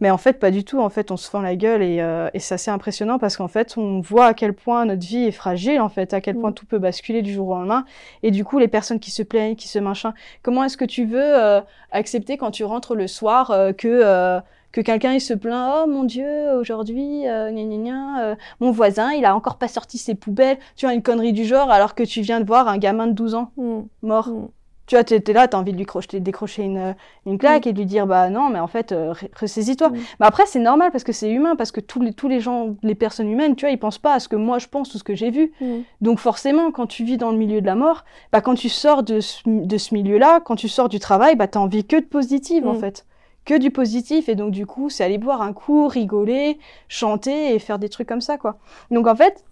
mais 0.00 0.10
en 0.10 0.18
fait, 0.18 0.34
pas 0.34 0.50
du 0.52 0.64
tout. 0.64 0.80
En 0.80 0.90
fait, 0.90 1.10
on 1.10 1.16
se 1.16 1.28
fend 1.28 1.40
la 1.40 1.56
gueule 1.56 1.82
et, 1.82 2.00
euh, 2.00 2.28
et 2.34 2.38
c'est 2.40 2.54
assez 2.54 2.70
impressionnant 2.70 3.18
parce 3.18 3.36
qu'en 3.36 3.48
fait, 3.48 3.76
on 3.78 4.00
voit 4.00 4.26
à 4.26 4.34
quel 4.34 4.54
point 4.54 4.84
notre 4.84 5.04
vie 5.06 5.24
est 5.24 5.32
fragile, 5.32 5.80
en 5.80 5.88
fait, 5.88 6.14
à 6.14 6.20
quel 6.20 6.36
point 6.36 6.50
Mm. 6.50 6.54
tout 6.54 6.66
peut 6.66 6.78
basculer 6.78 7.22
du 7.22 7.32
jour 7.32 7.48
au 7.48 7.54
lendemain. 7.56 7.84
Et 8.22 8.30
du 8.30 8.44
coup, 8.44 8.58
les 8.60 8.68
personnes 8.68 9.00
qui 9.00 9.10
se 9.10 9.22
plaignent, 9.24 9.56
qui 9.56 9.68
se 9.68 9.78
machin, 9.80 10.14
comment 10.42 10.64
est-ce 10.64 10.76
que 10.76 10.84
tu 10.84 11.04
veux 11.04 11.20
euh, 11.20 11.60
accepter 11.90 12.36
quand 12.36 12.50
tu 12.52 12.64
rentres 12.64 12.94
le 12.94 13.06
soir 13.08 13.50
euh, 13.50 13.72
que, 13.72 14.40
que 14.72 14.80
quelqu'un 14.80 15.12
il 15.12 15.20
se 15.20 15.34
plaint 15.34 15.82
Oh 15.84 15.86
mon 15.88 16.04
Dieu, 16.04 16.50
aujourd'hui, 16.58 17.26
euh, 17.28 17.50
gna 17.50 17.62
gna 17.64 17.76
gna, 17.76 18.20
euh, 18.22 18.34
mon 18.60 18.70
voisin, 18.70 19.12
il 19.12 19.24
a 19.24 19.34
encore 19.34 19.56
pas 19.56 19.68
sorti 19.68 19.98
ses 19.98 20.14
poubelles. 20.14 20.58
Tu 20.76 20.86
vois, 20.86 20.94
une 20.94 21.02
connerie 21.02 21.32
du 21.32 21.44
genre 21.44 21.70
alors 21.70 21.94
que 21.94 22.02
tu 22.02 22.20
viens 22.20 22.40
de 22.40 22.46
voir 22.46 22.68
un 22.68 22.78
gamin 22.78 23.06
de 23.06 23.12
12 23.12 23.34
ans 23.34 23.50
Mm. 23.56 23.80
mort. 24.02 24.28
Mm. 24.28 24.48
Tu 24.86 24.94
vois, 24.94 25.04
t'es 25.04 25.20
là, 25.34 25.46
t'as 25.48 25.58
envie 25.58 25.72
de 25.72 25.76
lui 25.76 25.84
crocheter, 25.84 26.18
décrocher 26.18 26.62
une, 26.62 26.94
une 27.26 27.36
claque 27.36 27.66
et 27.66 27.74
de 27.74 27.78
lui 27.78 27.84
dire 27.84 28.06
bah 28.06 28.30
non, 28.30 28.48
mais 28.48 28.58
en 28.58 28.68
fait, 28.68 28.92
euh, 28.92 29.12
ressaisis-toi. 29.38 29.90
Mais 29.92 30.24
après, 30.24 30.44
c'est 30.46 30.60
normal 30.60 30.90
parce 30.92 31.04
que 31.04 31.12
c'est 31.12 31.30
humain, 31.30 31.56
parce 31.56 31.72
que 31.72 31.80
tous 31.80 32.00
les, 32.00 32.14
tous 32.14 32.26
les 32.26 32.40
gens, 32.40 32.74
les 32.82 32.94
personnes 32.94 33.28
humaines, 33.28 33.54
tu 33.54 33.66
vois, 33.66 33.70
ils 33.70 33.78
pensent 33.78 33.98
pas 33.98 34.14
à 34.14 34.18
ce 34.18 34.28
que 34.28 34.36
moi 34.36 34.58
je 34.58 34.66
pense 34.66 34.94
ou 34.94 34.98
ce 34.98 35.04
que 35.04 35.14
j'ai 35.14 35.30
vu. 35.30 35.52
Donc 36.00 36.18
forcément, 36.20 36.70
quand 36.70 36.86
tu 36.86 37.04
vis 37.04 37.18
dans 37.18 37.30
le 37.32 37.36
milieu 37.36 37.60
de 37.60 37.66
la 37.66 37.74
mort, 37.74 38.06
bah, 38.32 38.40
quand 38.40 38.54
tu 38.54 38.70
sors 38.70 39.02
de 39.02 39.20
ce, 39.20 39.42
de 39.46 39.76
ce 39.76 39.92
milieu-là, 39.92 40.40
quand 40.40 40.56
tu 40.56 40.68
sors 40.70 40.88
du 40.88 40.98
travail, 40.98 41.36
bah, 41.36 41.48
t'as 41.48 41.60
envie 41.60 41.84
que 41.84 41.96
de 41.96 42.06
positif 42.06 42.64
en 42.64 42.72
fait. 42.80 43.04
Que 43.48 43.58
du 43.58 43.70
positif. 43.70 44.28
Et 44.28 44.34
donc 44.34 44.50
du 44.50 44.66
coup, 44.66 44.90
c'est 44.90 45.04
aller 45.04 45.16
boire 45.16 45.40
un 45.40 45.54
coup, 45.54 45.88
rigoler, 45.88 46.58
chanter 46.88 47.54
et 47.54 47.58
faire 47.58 47.78
des 47.78 47.88
trucs 47.88 48.06
comme 48.06 48.20
ça, 48.20 48.36
quoi. 48.36 48.58
Donc 48.90 49.06
en 49.06 49.16
fait, 49.16 49.42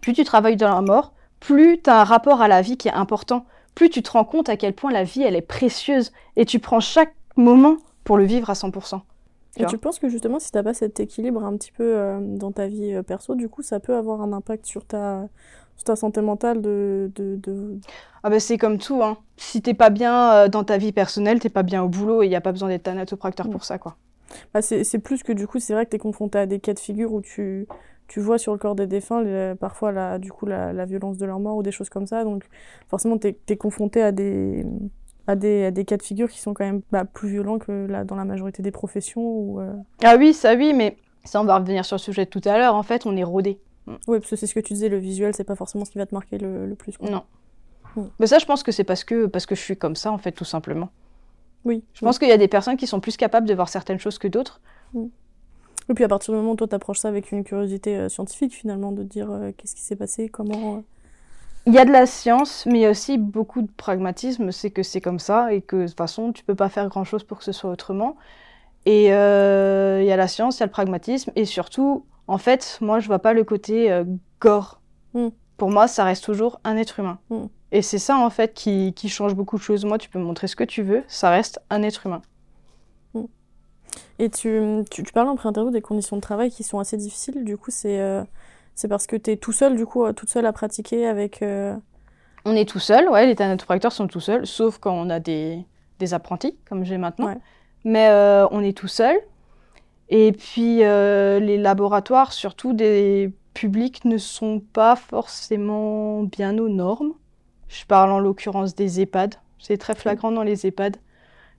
plus 0.00 0.14
tu 0.14 0.24
travailles 0.24 0.56
dans 0.56 0.72
la 0.72 0.80
mort, 0.80 1.12
plus 1.38 1.82
tu 1.82 1.90
as 1.90 2.00
un 2.00 2.04
rapport 2.04 2.40
à 2.40 2.48
la 2.48 2.62
vie 2.62 2.78
qui 2.78 2.88
est 2.88 2.94
important, 2.94 3.44
plus 3.74 3.90
tu 3.90 4.02
te 4.02 4.10
rends 4.10 4.24
compte 4.24 4.48
à 4.48 4.56
quel 4.56 4.72
point 4.72 4.90
la 4.90 5.04
vie, 5.04 5.20
elle 5.20 5.36
est 5.36 5.42
précieuse. 5.42 6.12
Et 6.36 6.46
tu 6.46 6.60
prends 6.60 6.80
chaque 6.80 7.14
moment 7.36 7.76
pour 8.04 8.16
le 8.16 8.24
vivre 8.24 8.48
à 8.48 8.54
100%. 8.54 9.00
Tu 9.54 9.62
Et 9.62 9.66
tu 9.66 9.76
penses 9.76 9.98
que 9.98 10.08
justement, 10.08 10.38
si 10.40 10.50
t'as 10.50 10.62
pas 10.62 10.72
cet 10.72 10.98
équilibre 10.98 11.44
un 11.44 11.56
petit 11.58 11.72
peu 11.72 11.84
euh, 11.84 12.18
dans 12.20 12.52
ta 12.52 12.68
vie 12.68 12.94
euh, 12.94 13.02
perso, 13.02 13.34
du 13.34 13.50
coup, 13.50 13.60
ça 13.60 13.80
peut 13.80 13.94
avoir 13.94 14.22
un 14.22 14.32
impact 14.32 14.64
sur 14.64 14.86
ta, 14.86 15.28
sur 15.76 15.84
ta 15.84 15.96
santé 15.96 16.20
mentale 16.20 16.60
de, 16.62 17.10
de, 17.14 17.36
de... 17.36 17.78
Ah 18.22 18.30
bah 18.30 18.40
c'est 18.40 18.58
comme 18.58 18.78
tout, 18.78 19.02
hein. 19.02 19.18
Si 19.36 19.60
t'es 19.62 19.74
pas 19.74 19.90
bien 19.90 20.32
euh, 20.32 20.48
dans 20.48 20.64
ta 20.64 20.78
vie 20.78 20.92
personnelle, 20.92 21.40
t'es 21.40 21.48
pas 21.50 21.62
bien 21.62 21.82
au 21.82 21.88
boulot 21.88 22.22
et 22.22 22.26
il 22.26 22.28
n'y 22.30 22.36
a 22.36 22.40
pas 22.40 22.52
besoin 22.52 22.68
d'être 22.68 22.84
thanatopracteur 22.84 23.46
Mm. 23.46 23.50
pour 23.50 23.64
ça, 23.64 23.78
quoi. 23.78 23.96
Bah, 24.52 24.62
c'est 24.62 24.98
plus 24.98 25.22
que 25.22 25.32
du 25.32 25.46
coup, 25.46 25.60
c'est 25.60 25.74
vrai 25.74 25.84
que 25.84 25.90
tu 25.90 25.96
es 25.96 25.98
confronté 25.98 26.38
à 26.38 26.46
des 26.46 26.58
cas 26.58 26.74
de 26.74 26.78
figure 26.80 27.12
où 27.12 27.20
tu, 27.20 27.66
tu 28.08 28.20
vois 28.20 28.38
sur 28.38 28.52
le 28.52 28.58
corps 28.58 28.74
des 28.74 28.86
défunts 28.86 29.22
les- 29.22 29.54
parfois 29.54 29.92
la, 29.92 30.18
du 30.18 30.32
coup, 30.32 30.46
la, 30.46 30.72
la 30.72 30.86
violence 30.86 31.18
de 31.18 31.26
leur 31.26 31.38
mort 31.40 31.56
ou 31.56 31.62
des 31.62 31.70
choses 31.72 31.88
comme 31.90 32.06
ça. 32.06 32.24
Donc 32.24 32.44
forcément, 32.88 33.18
tu 33.18 33.28
es, 33.48 33.56
confronté 33.56 34.02
à 34.02 34.10
des, 34.12 34.64
à, 35.26 35.36
des, 35.36 35.66
à 35.66 35.70
des 35.70 35.84
cas 35.84 35.96
de 35.96 36.02
figure 36.02 36.28
qui 36.30 36.40
sont 36.40 36.54
quand 36.54 36.64
même 36.64 36.80
bah, 36.90 37.04
plus 37.04 37.28
violents 37.28 37.58
que 37.58 37.86
là, 37.86 38.04
dans 38.04 38.16
la 38.16 38.24
majorité 38.24 38.62
des 38.62 38.70
professions. 38.72 39.60
Euh, 39.60 39.72
Ah 40.02 40.16
oui, 40.18 40.32
ça 40.34 40.54
oui, 40.54 40.72
mais 40.72 40.96
ça 41.24 41.40
on 41.40 41.44
va 41.44 41.58
revenir 41.58 41.84
sur 41.84 41.96
le 41.96 42.00
sujet 42.00 42.24
de 42.24 42.30
tout 42.30 42.42
à 42.44 42.58
l'heure. 42.58 42.74
En 42.74 42.82
fait, 42.82 43.06
on 43.06 43.16
est 43.16 43.24
rodé. 43.24 43.58
Ouais, 43.86 44.18
parce 44.18 44.30
que 44.30 44.36
c'est 44.36 44.46
ce 44.46 44.54
que 44.54 44.60
tu 44.60 44.72
disais, 44.72 44.88
le 44.88 44.98
visuel, 44.98 45.34
c'est 45.34 45.44
pas 45.44 45.56
forcément 45.56 45.84
ce 45.84 45.90
qui 45.90 45.98
va 45.98 46.06
te 46.06 46.14
marquer 46.14 46.38
le, 46.38 46.66
le 46.66 46.74
plus. 46.74 46.96
quoi. 46.96 47.10
Non. 47.10 47.24
Mm. 47.96 48.02
Mais 48.18 48.26
ça, 48.26 48.38
je 48.38 48.46
pense 48.46 48.62
que 48.62 48.72
c'est 48.72 48.84
parce 48.84 49.04
que, 49.04 49.26
parce 49.26 49.46
que 49.46 49.54
je 49.54 49.60
suis 49.60 49.76
comme 49.76 49.94
ça, 49.96 50.10
en 50.12 50.18
fait, 50.18 50.32
tout 50.32 50.44
simplement. 50.44 50.90
Oui. 51.64 51.82
Je 51.94 52.00
pense 52.04 52.18
qu'il 52.18 52.28
y 52.28 52.32
a 52.32 52.36
des 52.38 52.48
personnes 52.48 52.76
qui 52.76 52.86
sont 52.86 53.00
plus 53.00 53.16
capables 53.16 53.46
de 53.46 53.54
voir 53.54 53.68
certaines 53.68 53.98
choses 53.98 54.18
que 54.18 54.28
d'autres. 54.28 54.60
Et 55.88 55.94
puis 55.94 56.04
à 56.04 56.08
partir 56.08 56.32
du 56.32 56.38
moment 56.40 56.52
où 56.52 56.56
toi 56.56 56.66
t'approches 56.66 56.98
ça 56.98 57.08
avec 57.08 57.30
une 57.30 57.44
curiosité 57.44 57.96
euh, 57.96 58.08
scientifique 58.08 58.54
finalement, 58.54 58.90
de 58.92 59.02
dire 59.02 59.30
euh, 59.30 59.50
qu'est-ce 59.56 59.74
qui 59.74 59.82
s'est 59.82 59.96
passé, 59.96 60.28
comment. 60.30 60.76
euh, 60.76 60.80
Il 61.66 61.74
y 61.74 61.78
a 61.78 61.84
de 61.84 61.90
la 61.92 62.06
science, 62.06 62.64
mais 62.66 62.78
il 62.78 62.80
y 62.82 62.86
a 62.86 62.90
aussi 62.90 63.18
beaucoup 63.18 63.60
de 63.62 63.70
pragmatisme. 63.76 64.50
C'est 64.50 64.70
que 64.70 64.82
c'est 64.82 65.00
comme 65.02 65.18
ça 65.18 65.52
et 65.52 65.60
que 65.62 65.76
de 65.76 65.86
toute 65.88 65.96
façon, 65.96 66.32
tu 66.32 66.42
peux 66.44 66.54
pas 66.54 66.68
faire 66.70 66.88
grand-chose 66.88 67.24
pour 67.24 67.38
que 67.38 67.44
ce 67.44 67.52
soit 67.52 67.70
autrement. 67.70 68.16
Et 68.86 69.04
il 69.04 69.08
y 69.08 70.12
a 70.12 70.16
la 70.16 70.28
science, 70.28 70.58
il 70.58 70.60
y 70.60 70.62
a 70.64 70.66
le 70.66 70.72
pragmatisme. 70.72 71.32
Et 71.36 71.44
surtout, 71.46 72.04
en 72.26 72.38
fait, 72.38 72.78
moi, 72.80 73.00
je 73.00 73.06
vois 73.06 73.18
pas 73.18 73.32
le 73.32 73.44
côté 73.44 73.90
euh, 73.92 74.04
gore. 74.40 74.80
Mm. 75.14 75.28
Pour 75.56 75.70
moi, 75.70 75.86
ça 75.88 76.04
reste 76.04 76.24
toujours 76.24 76.60
un 76.64 76.76
être 76.76 77.00
humain. 77.00 77.18
Mm. 77.30 77.44
Et 77.72 77.82
c'est 77.82 77.98
ça, 77.98 78.16
en 78.16 78.30
fait, 78.30 78.54
qui, 78.54 78.92
qui 78.94 79.08
change 79.08 79.34
beaucoup 79.34 79.56
de 79.56 79.62
choses. 79.62 79.84
Moi, 79.84 79.98
tu 79.98 80.08
peux 80.08 80.18
me 80.18 80.24
montrer 80.24 80.46
ce 80.46 80.56
que 80.56 80.64
tu 80.64 80.82
veux, 80.82 81.02
ça 81.08 81.30
reste 81.30 81.60
un 81.70 81.82
être 81.82 82.06
humain. 82.06 82.22
Et 84.18 84.28
tu, 84.28 84.60
tu, 84.90 85.02
tu 85.02 85.12
parles 85.12 85.28
en 85.28 85.36
pré-interview 85.36 85.70
des 85.70 85.80
conditions 85.80 86.16
de 86.16 86.20
travail 86.20 86.50
qui 86.50 86.62
sont 86.62 86.78
assez 86.78 86.96
difficiles. 86.96 87.44
Du 87.44 87.56
coup, 87.56 87.70
c'est 87.70 88.00
euh, 88.00 88.22
c'est 88.74 88.88
parce 88.88 89.06
que 89.06 89.16
tu 89.16 89.30
es 89.30 89.36
tout 89.36 89.52
seul, 89.52 89.76
du 89.76 89.86
coup, 89.86 90.04
euh, 90.04 90.12
toute 90.12 90.30
seule 90.30 90.46
à 90.46 90.52
pratiquer 90.52 91.06
avec. 91.06 91.42
euh, 91.42 91.76
On 92.44 92.54
est 92.56 92.68
tout 92.68 92.80
seul, 92.80 93.08
ouais, 93.08 93.26
les 93.26 93.36
thanatopracteurs 93.36 93.92
sont 93.92 94.06
tout 94.08 94.20
seuls, 94.20 94.46
sauf 94.46 94.78
quand 94.78 94.92
on 94.92 95.10
a 95.10 95.20
des, 95.20 95.64
des 95.98 96.14
apprentis, 96.14 96.56
comme 96.68 96.84
j'ai 96.84 96.98
maintenant. 96.98 97.26
Ouais. 97.26 97.38
Mais 97.84 98.08
on 98.50 98.60
est 98.62 98.76
tout 98.76 98.88
seul. 98.88 99.16
Et 100.08 100.32
puis 100.32 100.82
euh, 100.82 101.40
les 101.40 101.56
laboratoires, 101.56 102.32
surtout 102.32 102.72
des 102.72 103.32
publics, 103.54 104.04
ne 104.04 104.18
sont 104.18 104.60
pas 104.60 104.96
forcément 104.96 106.22
bien 106.24 106.58
aux 106.58 106.68
normes. 106.68 107.12
Je 107.68 107.84
parle 107.86 108.12
en 108.12 108.18
l'occurrence 108.18 108.74
des 108.74 109.00
EHPAD. 109.00 109.36
C'est 109.58 109.78
très 109.78 109.94
flagrant 109.94 110.30
dans 110.30 110.42
les 110.42 110.66
EHPAD. 110.66 110.96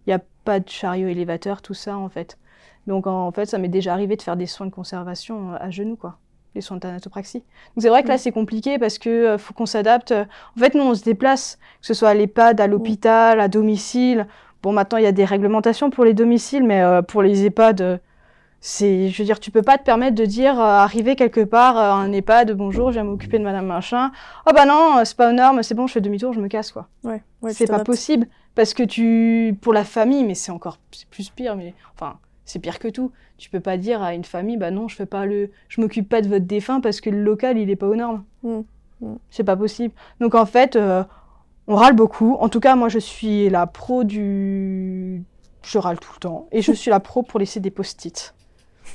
Il 0.05 0.09
n'y 0.09 0.13
a 0.13 0.21
pas 0.43 0.59
de 0.59 0.69
chariot 0.69 1.07
élévateur, 1.07 1.61
tout 1.61 1.73
ça 1.73 1.97
en 1.97 2.09
fait. 2.09 2.37
Donc 2.87 3.07
en 3.07 3.31
fait, 3.31 3.47
ça 3.47 3.57
m'est 3.57 3.67
déjà 3.67 3.93
arrivé 3.93 4.15
de 4.15 4.21
faire 4.21 4.37
des 4.37 4.45
soins 4.45 4.67
de 4.67 4.71
conservation 4.71 5.53
euh, 5.53 5.57
à 5.59 5.71
genoux, 5.71 5.95
quoi. 5.95 6.17
Les 6.53 6.61
soins 6.61 6.77
de 6.77 6.81
thanatopraxie. 6.81 7.39
Donc 7.39 7.81
c'est 7.81 7.89
vrai 7.89 8.03
que 8.03 8.07
là, 8.07 8.15
Mm. 8.15 8.19
c'est 8.19 8.31
compliqué 8.31 8.77
parce 8.79 8.97
que 8.99 9.09
euh, 9.09 9.37
faut 9.37 9.53
qu'on 9.53 9.65
s'adapte. 9.65 10.11
En 10.13 10.59
fait, 10.59 10.75
nous, 10.75 10.83
on 10.83 10.93
se 10.93 11.03
déplace, 11.03 11.57
que 11.81 11.87
ce 11.87 11.93
soit 11.93 12.09
à 12.09 12.13
l'EHPAD, 12.13 12.61
à 12.61 12.67
l'hôpital, 12.67 13.39
à 13.41 13.47
domicile. 13.47 14.27
Bon, 14.63 14.71
maintenant, 14.71 14.97
il 14.97 15.03
y 15.03 15.07
a 15.07 15.11
des 15.11 15.25
réglementations 15.25 15.89
pour 15.89 16.05
les 16.05 16.13
domiciles, 16.13 16.63
mais 16.63 16.81
euh, 16.81 17.01
pour 17.01 17.21
les 17.23 17.45
EHPAD, 17.45 17.81
euh, 17.81 17.97
c'est, 18.61 19.09
je 19.09 19.17
veux 19.17 19.25
dire, 19.25 19.39
tu 19.39 19.51
peux 19.51 19.61
pas 19.61 19.77
te 19.77 19.83
permettre 19.83 20.15
de 20.15 20.25
dire, 20.25 20.59
euh, 20.59 20.63
arriver 20.63 21.15
quelque 21.15 21.43
part, 21.43 21.77
euh, 21.77 21.91
à 21.91 21.93
un 21.93 22.11
EHPAD, 22.11 22.51
bonjour, 22.53 22.91
je 22.91 22.99
vais 22.99 23.03
m'occuper 23.03 23.37
de 23.37 23.43
madame 23.43 23.67
machin. 23.67 24.11
Oh 24.47 24.51
bah 24.55 24.65
non, 24.65 24.97
euh, 24.97 25.05
c'est 25.05 25.15
pas 25.17 25.29
aux 25.29 25.33
normes, 25.33 25.61
c'est 25.61 25.75
bon, 25.75 25.85
je 25.87 25.93
fais 25.93 26.01
demi-tour, 26.01 26.33
je 26.33 26.39
me 26.39 26.47
casse, 26.47 26.71
quoi. 26.71 26.87
Ouais, 27.03 27.21
ouais, 27.41 27.51
tu 27.51 27.57
c'est 27.57 27.67
pas 27.67 27.83
possible 27.83 28.27
parce 28.55 28.73
que 28.73 28.83
tu 28.83 29.55
pour 29.61 29.73
la 29.73 29.83
famille 29.83 30.23
mais 30.23 30.33
c'est 30.33 30.51
encore 30.51 30.79
c'est 30.91 31.07
plus 31.07 31.29
pire 31.29 31.55
mais 31.55 31.73
enfin 31.93 32.17
c'est 32.45 32.59
pire 32.59 32.79
que 32.79 32.87
tout. 32.87 33.11
Tu 33.37 33.49
peux 33.49 33.59
pas 33.59 33.77
dire 33.77 34.01
à 34.01 34.13
une 34.13 34.23
famille 34.23 34.57
bah 34.57 34.71
non 34.71 34.87
je 34.87 34.95
fais 34.95 35.05
pas 35.05 35.25
le 35.25 35.51
je 35.67 35.81
m'occupe 35.81 36.07
pas 36.07 36.21
de 36.21 36.27
votre 36.29 36.45
défunt 36.45 36.79
parce 36.79 37.01
que 37.01 37.09
le 37.09 37.21
local 37.21 37.57
il 37.57 37.69
est 37.69 37.75
pas 37.75 37.87
aux 37.87 37.95
normes. 37.95 38.23
Mm. 38.43 38.61
Mm. 39.01 39.15
c'est 39.29 39.43
pas 39.43 39.57
possible. 39.57 39.93
Donc 40.19 40.35
en 40.35 40.45
fait 40.45 40.75
euh, 40.75 41.03
on 41.67 41.75
râle 41.75 41.95
beaucoup. 41.95 42.35
En 42.39 42.49
tout 42.49 42.59
cas 42.59 42.75
moi 42.75 42.87
je 42.87 42.99
suis 42.99 43.49
la 43.49 43.67
pro 43.67 44.03
du 44.03 45.23
je 45.63 45.77
râle 45.77 45.99
tout 45.99 46.11
le 46.15 46.19
temps. 46.19 46.47
Et 46.51 46.61
je 46.61 46.71
suis 46.71 46.91
la 46.91 46.99
pro 46.99 47.23
pour 47.23 47.39
laisser 47.39 47.59
des 47.59 47.71
post-it 47.71 48.33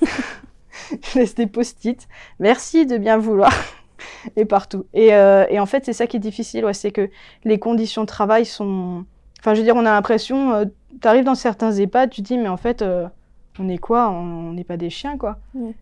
je 0.91 1.19
laisse 1.19 1.35
des 1.35 1.47
post-it 1.47 2.09
merci 2.39 2.87
de 2.87 2.99
bien 2.99 3.19
vouloir 3.19 3.53
et 4.37 4.45
partout 4.45 4.87
et, 4.95 5.15
euh, 5.15 5.45
et 5.49 5.61
en 5.61 5.67
fait 5.67 5.85
c'est 5.85 5.93
ça 5.93 6.07
qui 6.07 6.17
est 6.17 6.21
difficile 6.21 6.65
ouais, 6.65 6.75
c'est 6.75 6.93
que 6.93 7.11
les 7.45 7.59
conditions 7.59 8.03
de 8.03 8.07
travail 8.07 8.45
sont. 8.45 9.05
Enfin, 9.41 9.55
je 9.55 9.61
veux 9.61 9.65
dire, 9.65 9.77
on 9.77 9.87
a 9.87 9.93
l'impression, 9.93 10.53
euh, 10.53 10.65
t'arrives 11.01 11.25
dans 11.25 11.35
certains 11.35 11.73
EHPAD, 11.73 12.11
tu 12.11 12.23
te 12.23 12.27
dis, 12.27 12.37
mais 12.37 12.49
en 12.49 12.59
fait, 12.59 12.83
euh, 12.83 13.09
on 13.59 13.71
est 13.71 13.79
quoi? 13.79 14.11
On 14.11 14.53
n'est 14.53 14.65
pas 14.65 14.77
des 14.77 14.91
chiens, 14.91 15.17
quoi. 15.17 15.39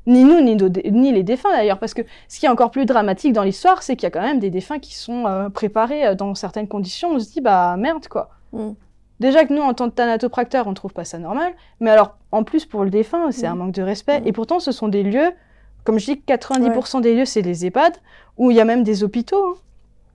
Ni 0.07 0.23
nous, 0.23 0.41
ni, 0.41 1.13
les 1.13 1.23
défunts, 1.25 1.51
d'ailleurs. 1.51 1.81
Parce 1.81 1.93
que 1.93 2.03
ce 2.29 2.39
qui 2.39 2.47
est 2.47 2.49
encore 2.49 2.71
plus 2.71 2.87
dramatique 2.87 3.33
dans 3.33 3.43
l'histoire, 3.43 3.83
c'est 3.83 3.97
qu'il 3.97 4.05
y 4.05 4.07
a 4.07 4.11
quand 4.11 4.23
même 4.23 4.39
des 4.39 4.51
défunts 4.51 4.79
qui 4.79 4.95
sont 4.95 5.51
préparés 5.53 6.15
dans 6.15 6.37
certaines 6.37 6.69
conditions. 6.69 7.11
On 7.11 7.19
se 7.19 7.33
dit, 7.33 7.41
bah 7.41 7.77
merde, 7.77 8.07
quoi. 8.07 8.31
Mm. 8.53 8.71
Déjà 9.21 9.45
que 9.45 9.53
nous, 9.53 9.63
en 9.63 9.75
tant 9.75 9.89
que 9.91 9.95
thanatopracteur, 9.95 10.67
on 10.69 10.75
trouve 10.75 10.93
pas 10.93 11.05
ça 11.05 11.19
normal. 11.19 11.53
Mais 11.81 11.91
alors, 11.91 12.17
en 12.33 12.45
plus, 12.45 12.67
pour 12.67 12.85
le 12.85 12.91
défunt, 12.91 13.31
c'est 13.33 13.49
Mm. 13.49 13.53
un 13.53 13.55
manque 13.57 13.73
de 13.73 13.83
respect. 13.83 14.21
Mm. 14.21 14.27
Et 14.29 14.33
pourtant, 14.33 14.61
ce 14.61 14.71
sont 14.73 14.89
des 14.89 15.03
lieux, 15.03 15.33
comme 15.85 15.99
je 15.99 16.05
dis, 16.07 16.21
90% 16.27 17.01
des 17.01 17.15
lieux, 17.17 17.25
c'est 17.25 17.43
les 17.43 17.67
EHPAD, 17.67 17.95
où 18.37 18.51
il 18.51 18.57
y 18.57 18.61
a 18.61 18.65
même 18.65 18.83
des 18.85 19.03
hôpitaux. 19.05 19.45
hein 19.47 19.55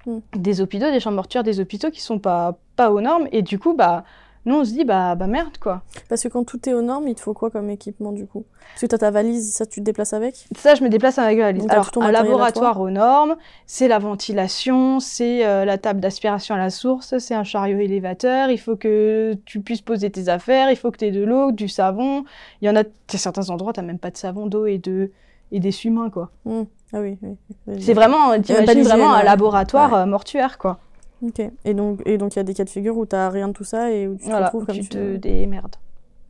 Mm. 0.05 0.19
des 0.37 0.59
hôpitaux, 0.59 0.91
des 0.91 0.99
chambres 0.99 1.15
mortuaires, 1.15 1.43
des 1.43 1.61
hôpitaux 1.61 1.89
qui 1.89 2.01
sont 2.01 2.19
pas, 2.19 2.57
pas 2.75 2.91
aux 2.91 2.99
normes. 2.99 3.27
Et 3.31 3.41
du 3.41 3.57
coup, 3.57 3.73
bah, 3.73 4.03
nous, 4.45 4.55
on 4.55 4.65
se 4.65 4.71
dit, 4.71 4.83
bah, 4.83 5.15
bah 5.15 5.27
merde, 5.27 5.57
quoi. 5.57 5.83
Parce 6.09 6.23
que 6.23 6.27
quand 6.27 6.43
tout 6.43 6.67
est 6.67 6.73
aux 6.73 6.81
normes, 6.81 7.07
il 7.07 7.15
te 7.15 7.21
faut 7.21 7.33
quoi 7.33 7.49
comme 7.49 7.69
équipement 7.69 8.11
du 8.11 8.25
coup? 8.25 8.43
Parce 8.73 8.81
que 8.81 8.85
t'as 8.87 8.97
ta 8.97 9.11
valise, 9.11 9.53
ça 9.53 9.65
tu 9.65 9.79
te 9.79 9.85
déplaces 9.85 10.13
avec? 10.13 10.47
Ça, 10.57 10.75
je 10.75 10.83
me 10.83 10.89
déplace 10.89 11.17
avec 11.17 11.37
la 11.37 11.45
valise. 11.45 11.65
Alors, 11.69 11.89
un 12.01 12.11
laboratoire 12.11 12.79
aux 12.81 12.89
normes, 12.89 13.35
c'est 13.67 13.87
la 13.87 13.99
ventilation, 13.99 14.99
c'est 14.99 15.45
euh, 15.45 15.63
la 15.63 15.77
table 15.77 15.99
d'aspiration 16.01 16.55
à 16.55 16.57
la 16.57 16.69
source, 16.69 17.17
c'est 17.19 17.35
un 17.35 17.43
chariot 17.43 17.79
élévateur. 17.79 18.49
Il 18.49 18.59
faut 18.59 18.75
que 18.75 19.35
tu 19.45 19.61
puisses 19.61 19.81
poser 19.81 20.09
tes 20.09 20.27
affaires, 20.27 20.69
il 20.71 20.75
faut 20.75 20.91
que 20.91 20.97
tu 20.97 21.05
aies 21.05 21.11
de 21.11 21.23
l'eau, 21.23 21.51
du 21.51 21.67
savon. 21.67 22.25
Il 22.61 22.67
y 22.67 22.69
en 22.69 22.75
a, 22.75 22.81
à 22.81 23.17
certains 23.17 23.49
endroits, 23.49 23.73
tu 23.73 23.81
même 23.81 23.99
pas 23.99 24.11
de 24.11 24.17
savon, 24.17 24.47
d'eau 24.47 24.65
et 24.65 24.77
de 24.77 25.11
et 25.53 25.59
d'essuie-mains, 25.59 26.09
quoi. 26.09 26.31
Mm. 26.45 26.63
Ah 26.93 26.99
oui, 26.99 27.17
oui. 27.21 27.35
C'est 27.79 27.93
vraiment, 27.93 28.39
t'imagines 28.41 28.83
vraiment 28.83 29.13
un 29.13 29.23
laboratoire 29.23 29.93
Ouais. 29.93 29.99
euh, 29.99 30.05
mortuaire, 30.05 30.57
quoi. 30.57 30.79
Ok. 31.23 31.41
Et 31.65 31.73
donc, 31.73 32.01
et 32.05 32.17
donc 32.17 32.35
il 32.35 32.37
y 32.37 32.39
a 32.39 32.43
des 32.43 32.53
cas 32.53 32.63
de 32.65 32.69
figure 32.69 32.97
où 32.97 33.05
t'as 33.05 33.29
rien 33.29 33.47
de 33.47 33.53
tout 33.53 33.63
ça 33.63 33.91
et 33.91 34.07
où 34.07 34.15
tu 34.15 34.25
te 34.25 34.29
Voilà, 34.29 34.45
retrouves 34.47 34.65
comme 34.65 34.75
tu 34.75 34.81
tu 34.83 34.89
te 34.89 35.15
démerdes. 35.15 35.75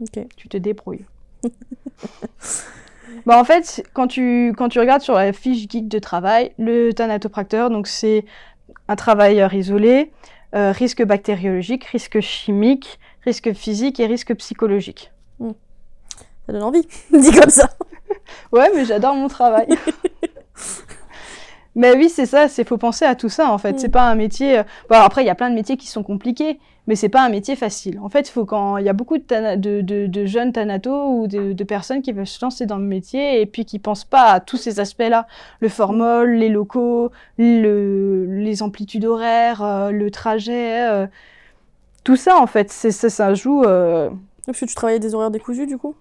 Ok. 0.02 0.26
tu 0.36 0.48
te 0.50 0.58
débrouilles. 0.58 1.06
bah 3.26 3.40
en 3.40 3.44
fait, 3.44 3.84
quand 3.94 4.08
tu, 4.08 4.54
quand 4.58 4.70
tu 4.70 4.80
regardes 4.80 5.02
sur 5.02 5.16
la 5.16 5.34
fiche 5.34 5.68
guide 5.68 5.88
de 5.88 6.00
travail, 6.00 6.52
le 6.58 6.92
thanatopracteur, 6.92 7.70
donc 7.70 7.88
c'est 7.88 8.26
un 8.88 8.96
travailleur 8.96 9.54
isolé, 9.54 10.12
euh, 10.56 10.72
risque 10.72 11.04
bactériologique, 11.04 11.86
risque 11.86 12.20
chimique, 12.20 13.00
risque 13.24 13.54
physique 13.54 14.00
et 14.00 14.06
risque 14.06 14.34
psychologique. 14.36 15.12
Ça 16.46 16.52
donne 16.52 16.64
envie, 16.64 16.86
dit 17.14 17.32
comme 17.32 17.50
ça. 17.50 17.70
Ouais, 18.52 18.70
mais 18.76 18.86
j'adore 18.86 19.16
mon 19.16 19.28
travail. 19.28 19.68
Mais 21.76 21.96
oui, 21.96 22.10
c'est 22.10 22.26
ça, 22.26 22.48
c'est 22.48 22.64
faut 22.68 22.78
penser 22.78 23.06
à 23.06 23.16
tout 23.16 23.30
ça 23.30 23.52
en 23.52 23.58
fait. 23.58 23.74
Mm. 23.74 23.78
C'est 23.80 23.90
pas 23.90 24.04
un 24.10 24.16
métier. 24.16 24.60
euh, 24.60 24.64
Bon, 24.90 24.98
après, 24.98 25.24
il 25.24 25.28
y 25.28 25.30
a 25.30 25.36
plein 25.36 25.50
de 25.50 25.56
métiers 25.56 25.78
qui 25.78 25.88
sont 25.88 26.04
compliqués, 26.04 26.60
mais 26.88 26.96
c'est 26.96 27.10
pas 27.10 27.22
un 27.24 27.30
métier 27.30 27.56
facile. 27.56 28.00
En 28.02 28.10
fait, 28.10 28.28
il 28.28 28.32
faut 28.32 28.46
quand 28.46 28.78
il 28.78 28.86
y 28.86 28.90
a 28.90 28.94
beaucoup 28.94 29.18
de, 29.18 29.56
de, 29.56 29.82
de- 29.82 30.06
de 30.08 30.26
jeunes 30.26 30.52
thanatos 30.52 31.08
ou 31.10 31.28
de, 31.28 31.54
de 31.54 31.64
personnes 31.64 32.02
qui 32.02 32.12
veulent 32.12 32.28
se 32.28 32.44
lancer 32.44 32.66
dans 32.66 32.78
le 32.78 32.84
métier 32.86 33.42
et 33.42 33.46
puis 33.46 33.66
qui 33.66 33.80
pensent 33.80 34.06
pas 34.06 34.26
à 34.34 34.40
tous 34.40 34.58
ces 34.58 34.80
aspects-là, 34.80 35.26
le 35.62 35.70
formol, 35.70 36.34
les 36.36 36.50
locaux, 36.50 37.12
le, 37.38 38.26
les 38.30 38.62
amplitudes 38.64 39.06
horaires, 39.06 39.64
euh, 39.64 39.92
le 39.92 40.12
trajet. 40.12 40.88
euh, 40.90 41.08
tout 42.04 42.16
ça, 42.18 42.38
en 42.38 42.48
fait, 42.48 42.72
c'est 42.72 42.92
ça, 42.92 43.10
ça 43.10 43.34
joue. 43.34 43.64
euh, 43.64 44.10
Parce 44.46 44.60
que 44.60 44.66
tu 44.66 44.76
travaillais 44.76 45.00
des 45.00 45.16
horaires 45.16 45.32
décousus 45.32 45.66
du 45.68 45.78
coup? 45.78 45.96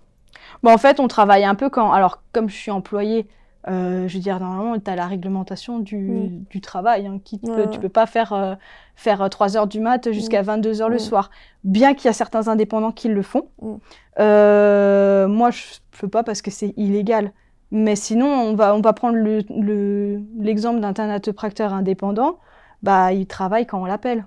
Bon, 0.62 0.72
en 0.72 0.78
fait, 0.78 0.98
on 1.00 1.08
travaille 1.08 1.44
un 1.44 1.54
peu 1.54 1.70
quand. 1.70 1.92
Alors, 1.92 2.22
comme 2.32 2.48
je 2.48 2.56
suis 2.56 2.70
employée, 2.70 3.26
euh, 3.68 4.08
je 4.08 4.14
veux 4.14 4.22
dire, 4.22 4.40
normalement, 4.40 4.78
tu 4.78 4.90
as 4.90 4.96
la 4.96 5.06
réglementation 5.06 5.78
du, 5.78 5.96
Mm. 5.98 6.44
du 6.50 6.60
travail. 6.60 7.06
Hein, 7.06 7.20
qui 7.24 7.40
Ouais, 7.44 7.54
peut-. 7.64 7.70
Tu 7.70 7.78
peux 7.78 7.88
pas 7.88 8.06
faire, 8.06 8.32
euh, 8.32 8.54
faire 8.96 9.28
3 9.30 9.56
heures 9.56 9.66
du 9.66 9.80
mat 9.80 10.10
jusqu'à 10.12 10.42
22 10.42 10.82
heures 10.82 10.88
le 10.88 10.96
Mm. 10.96 11.00
soir. 11.00 11.30
Bien 11.64 11.94
qu'il 11.94 12.06
y 12.06 12.08
a 12.08 12.12
certains 12.12 12.48
indépendants 12.48 12.92
qui 12.92 13.08
le 13.08 13.22
font. 13.22 13.46
Mm. 13.60 13.74
Euh, 14.20 15.28
moi, 15.28 15.50
je 15.50 15.62
ne 15.94 15.98
peux 16.00 16.08
pas 16.08 16.22
parce 16.22 16.42
que 16.42 16.50
c'est 16.50 16.74
illégal. 16.76 17.32
Mais 17.70 17.96
sinon, 17.96 18.26
on 18.26 18.54
va, 18.54 18.74
on 18.74 18.80
va 18.80 18.92
prendre 18.92 19.16
le- 19.16 19.42
le- 19.48 20.20
l'exemple 20.38 20.80
d'un 20.80 20.92
thanatopracteur 20.92 21.72
indépendant. 21.72 22.38
Bah, 22.82 23.12
il 23.12 23.26
travaille 23.26 23.64
quand 23.66 23.80
on 23.80 23.86
l'appelle. 23.86 24.26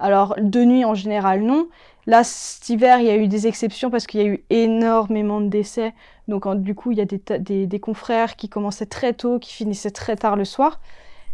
Alors, 0.00 0.34
de 0.38 0.64
nuit, 0.64 0.84
en 0.84 0.94
général, 0.94 1.42
non. 1.42 1.68
Là, 2.06 2.24
cet 2.24 2.68
hiver, 2.70 2.98
il 3.00 3.06
y 3.06 3.10
a 3.10 3.16
eu 3.16 3.28
des 3.28 3.46
exceptions 3.46 3.90
parce 3.90 4.06
qu'il 4.06 4.20
y 4.20 4.24
a 4.24 4.26
eu 4.26 4.44
énormément 4.50 5.40
de 5.40 5.48
décès. 5.48 5.92
Donc, 6.28 6.46
en- 6.46 6.54
du 6.54 6.74
coup, 6.74 6.90
il 6.92 6.98
y 6.98 7.00
a 7.00 7.04
des, 7.04 7.18
ta- 7.18 7.38
des, 7.38 7.66
des 7.66 7.80
confrères 7.80 8.36
qui 8.36 8.48
commençaient 8.48 8.86
très 8.86 9.12
tôt, 9.12 9.38
qui 9.38 9.52
finissaient 9.52 9.90
très 9.90 10.16
tard 10.16 10.36
le 10.36 10.44
soir. 10.46 10.80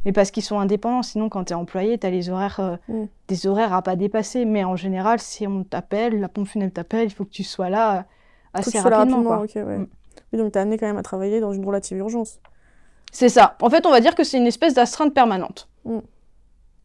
Mais 0.04 0.12
parce 0.12 0.30
qu'ils 0.30 0.42
sont 0.42 0.58
indépendants. 0.58 1.02
Sinon, 1.02 1.28
quand 1.28 1.44
tu 1.44 1.52
es 1.52 1.56
employé, 1.56 1.98
tu 1.98 2.06
as 2.06 2.10
les 2.10 2.28
horaires, 2.30 2.60
euh, 2.60 2.76
Mm. 2.88 3.04
des 3.28 3.46
horaires 3.46 3.72
à 3.72 3.82
pas 3.82 3.96
dépasser. 3.96 4.44
Mais 4.44 4.64
en 4.64 4.76
général, 4.76 5.18
si 5.20 5.46
on 5.46 5.62
t'appelle, 5.64 6.20
la 6.20 6.28
pompe 6.28 6.48
funèbre 6.48 6.72
t'appelle, 6.72 7.06
il 7.06 7.10
faut 7.10 7.24
que 7.24 7.30
tu 7.30 7.44
sois 7.44 7.70
là 7.70 7.92
euh, 7.92 7.96
Faut 7.98 8.02
que 8.02 8.58
assez 8.58 8.70
tu 8.72 8.78
sois 8.78 8.90
là 8.90 8.98
rapidement. 8.98 9.22
quoi. 9.24 9.42
ok, 9.42 9.52
ouais. 9.56 9.78
Mm. 9.78 9.86
Oui, 10.32 10.38
donc 10.40 10.52
t'es 10.52 10.58
amené 10.58 10.76
quand 10.78 10.86
même 10.86 10.96
à 10.98 11.02
travailler 11.02 11.40
dans 11.40 11.52
une 11.52 11.64
relative 11.64 11.98
urgence. 11.98 12.38
C'est 13.12 13.28
ça. 13.28 13.56
En 13.62 13.70
fait, 13.70 13.86
on 13.86 13.90
va 13.90 14.00
dire 14.00 14.14
que 14.16 14.24
c'est 14.24 14.36
une 14.38 14.46
espèce 14.48 14.74
d'astreinte 14.74 15.14
permanente. 15.14 15.68
Mm. 15.84 15.98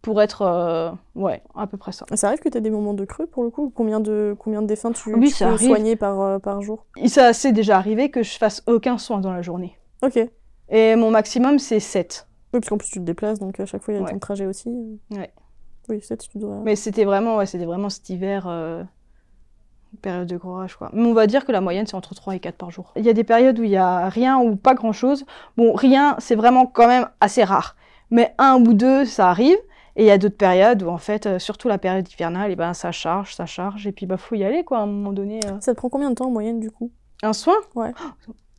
Pour 0.02 0.22
être. 0.22 0.42
euh, 0.42 0.92
ouais, 1.16 1.44
à 1.56 1.68
peu 1.68 1.78
près 1.78 1.92
ça. 1.92 2.06
Ça 2.16 2.28
arrive 2.28 2.40
que 2.40 2.50
t'aies 2.50 2.62
des 2.62 2.70
moments 2.72 2.94
de 2.96 3.06
creux 3.06 3.28
pour 3.28 3.44
le 3.44 3.50
coup 3.52 3.72
Combien 3.76 4.00
de, 4.00 4.36
combien 4.40 4.62
de 4.62 4.68
défunts 4.68 4.92
tu, 4.92 5.14
Oui, 5.14 5.32
tu 5.32 5.44
peux 5.46 5.58
soigner 5.58 5.96
par, 5.96 6.20
euh, 6.22 6.40
par 6.40 6.62
jour? 6.62 6.86
Ça, 7.08 7.34
c'est 7.34 7.52
déjà 7.52 7.78
arrivé 7.78 8.10
que 8.10 8.24
je 8.24 8.38
fasse 8.38 8.64
aucun 8.68 8.98
soin 8.98 9.20
dans 9.20 9.32
la 9.32 9.42
journée. 9.44 9.78
Ok. 10.02 10.14
Oui, 10.16 10.30
Et 10.70 10.96
mon 10.96 11.12
maximum, 11.12 11.60
c'est 11.60 11.80
7. 11.80 12.28
parce 12.52 12.68
qu'en 12.68 12.78
plus 12.78 12.90
tu 12.90 13.00
te 13.00 13.04
déplaces, 13.06 13.40
donc 13.40 13.60
à 13.60 13.66
chaque 13.66 13.84
fois 13.84 13.94
il 13.94 13.98
y 13.98 14.00
a 14.00 14.04
Ouais. 14.04 14.12
ton 14.12 14.20
trajet 14.20 14.46
aussi. 14.48 14.70
Ouais. 15.12 15.32
Oui, 15.90 16.02
ça 16.02 16.18
tu 16.18 16.38
dois. 16.38 16.58
Mais 16.64 16.76
c'était 16.76 17.06
vraiment, 17.06 17.38
ouais, 17.38 17.46
c'était 17.46 17.66
vraiment 17.66 17.90
cet 17.90 18.10
hiver, 18.10 18.46
euh, 18.48 18.84
période 20.02 20.28
de 20.28 20.38
gros 20.38 20.56
rush, 20.56 20.76
quoi. 20.76 20.90
Mais 20.94 21.06
on 21.06 21.14
va 21.14 21.28
dire 21.28 21.46
que 21.46 21.52
la 21.52 21.60
moyenne, 21.62 21.86
c'est 21.86 21.96
entre 21.96 22.16
3 22.16 22.36
et 22.36 22.40
4 22.40 22.56
par 22.56 22.72
jour. 22.72 22.92
Il 22.96 23.06
y 23.06 23.10
a 23.10 23.14
des 23.14 23.24
périodes 23.26 23.60
où 23.60 23.64
il 23.64 23.70
y 23.70 23.78
a 23.78 24.08
rien 24.10 24.40
ou 24.40 24.56
pas 24.56 24.74
grand-chose. 24.74 25.26
Bon, 25.58 25.74
rien, 25.74 26.16
c'est 26.20 26.36
vraiment 26.36 26.66
quand 26.66 26.88
même 26.88 27.08
assez 27.20 27.44
rare. 27.44 27.76
Mais 28.10 28.34
un 28.38 28.56
ou 28.56 28.74
deux, 28.74 29.06
ça 29.06 29.30
arrive. 29.30 29.58
Et 29.96 30.04
il 30.04 30.08
y 30.08 30.12
a 30.12 30.18
d'autres 30.18 30.38
périodes 30.38 30.84
où, 30.84 30.90
en 30.90 30.98
fait, 30.98 31.26
euh, 31.26 31.40
surtout 31.40 31.68
la 31.68 31.78
période 31.78 32.10
hivernale, 32.10 32.52
et 32.52 32.56
ben, 32.56 32.74
ça 32.74 32.92
charge, 32.92 33.36
ça 33.36 33.46
charge. 33.46 33.88
Et 33.88 33.92
puis, 33.92 34.06
bah, 34.06 34.18
faut 34.18 34.36
y 34.36 34.44
aller, 34.44 34.64
quoi, 34.64 34.80
à 34.80 34.82
un 34.82 34.86
moment 34.86 35.12
donné. 35.12 35.40
euh. 35.46 35.60
Ça 35.60 35.74
te 35.74 35.78
prend 35.78 35.90
combien 35.90 36.10
de 36.10 36.16
temps 36.16 36.28
en 36.28 36.32
moyenne 36.32 36.60
du 36.60 36.72
coup? 36.72 36.92
Un 37.24 37.34
soin? 37.34 37.56
Ouais. 37.76 37.92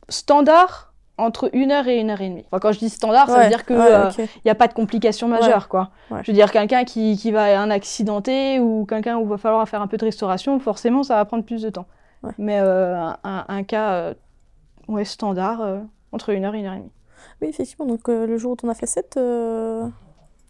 Standard, 0.09 0.93
entre 1.17 1.49
une 1.53 1.71
heure 1.71 1.87
et 1.87 1.99
une 1.99 2.11
heure 2.11 2.21
et 2.21 2.29
demie. 2.29 2.45
Enfin, 2.51 2.59
quand 2.59 2.71
je 2.71 2.79
dis 2.79 2.89
standard, 2.89 3.29
ça 3.29 3.43
veut 3.43 3.49
dire 3.49 3.65
qu'il 3.65 3.75
ouais, 3.77 3.93
euh, 3.93 4.09
n'y 4.45 4.51
a 4.51 4.55
pas 4.55 4.67
de 4.67 4.73
complications 4.73 5.27
majeures, 5.27 5.69
quoi. 5.69 5.89
Je 6.21 6.31
veux 6.31 6.33
dire, 6.33 6.51
quelqu'un 6.51 6.83
qui, 6.83 7.17
qui 7.17 7.31
va 7.31 7.59
un 7.59 7.69
accidenté 7.69 8.59
ou 8.59 8.85
quelqu'un 8.85 9.17
où 9.17 9.23
il 9.23 9.29
va 9.29 9.37
falloir 9.37 9.67
faire 9.67 9.81
un 9.81 9.87
peu 9.87 9.97
de 9.97 10.05
restauration, 10.05 10.59
forcément, 10.59 11.03
ça 11.03 11.15
va 11.15 11.25
prendre 11.25 11.43
plus 11.43 11.61
de 11.61 11.69
temps. 11.69 11.87
Mais 12.37 12.59
euh, 12.61 13.09
un, 13.23 13.63
cas 13.63 14.13
standard, 15.03 15.61
entre 16.11 16.29
une 16.29 16.45
heure 16.45 16.55
et 16.55 16.59
une 16.59 16.65
heure 16.67 16.73
et 16.73 16.77
demie. 16.77 16.91
Oui, 17.41 17.47
effectivement, 17.49 17.85
donc 17.85 18.07
le 18.07 18.37
jour 18.37 18.51
où 18.51 18.55
t'en 18.55 18.69
as 18.69 18.75
fait 18.75 18.85
7, 18.85 19.17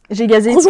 J'ai 0.10 0.28
gazé. 0.28 0.54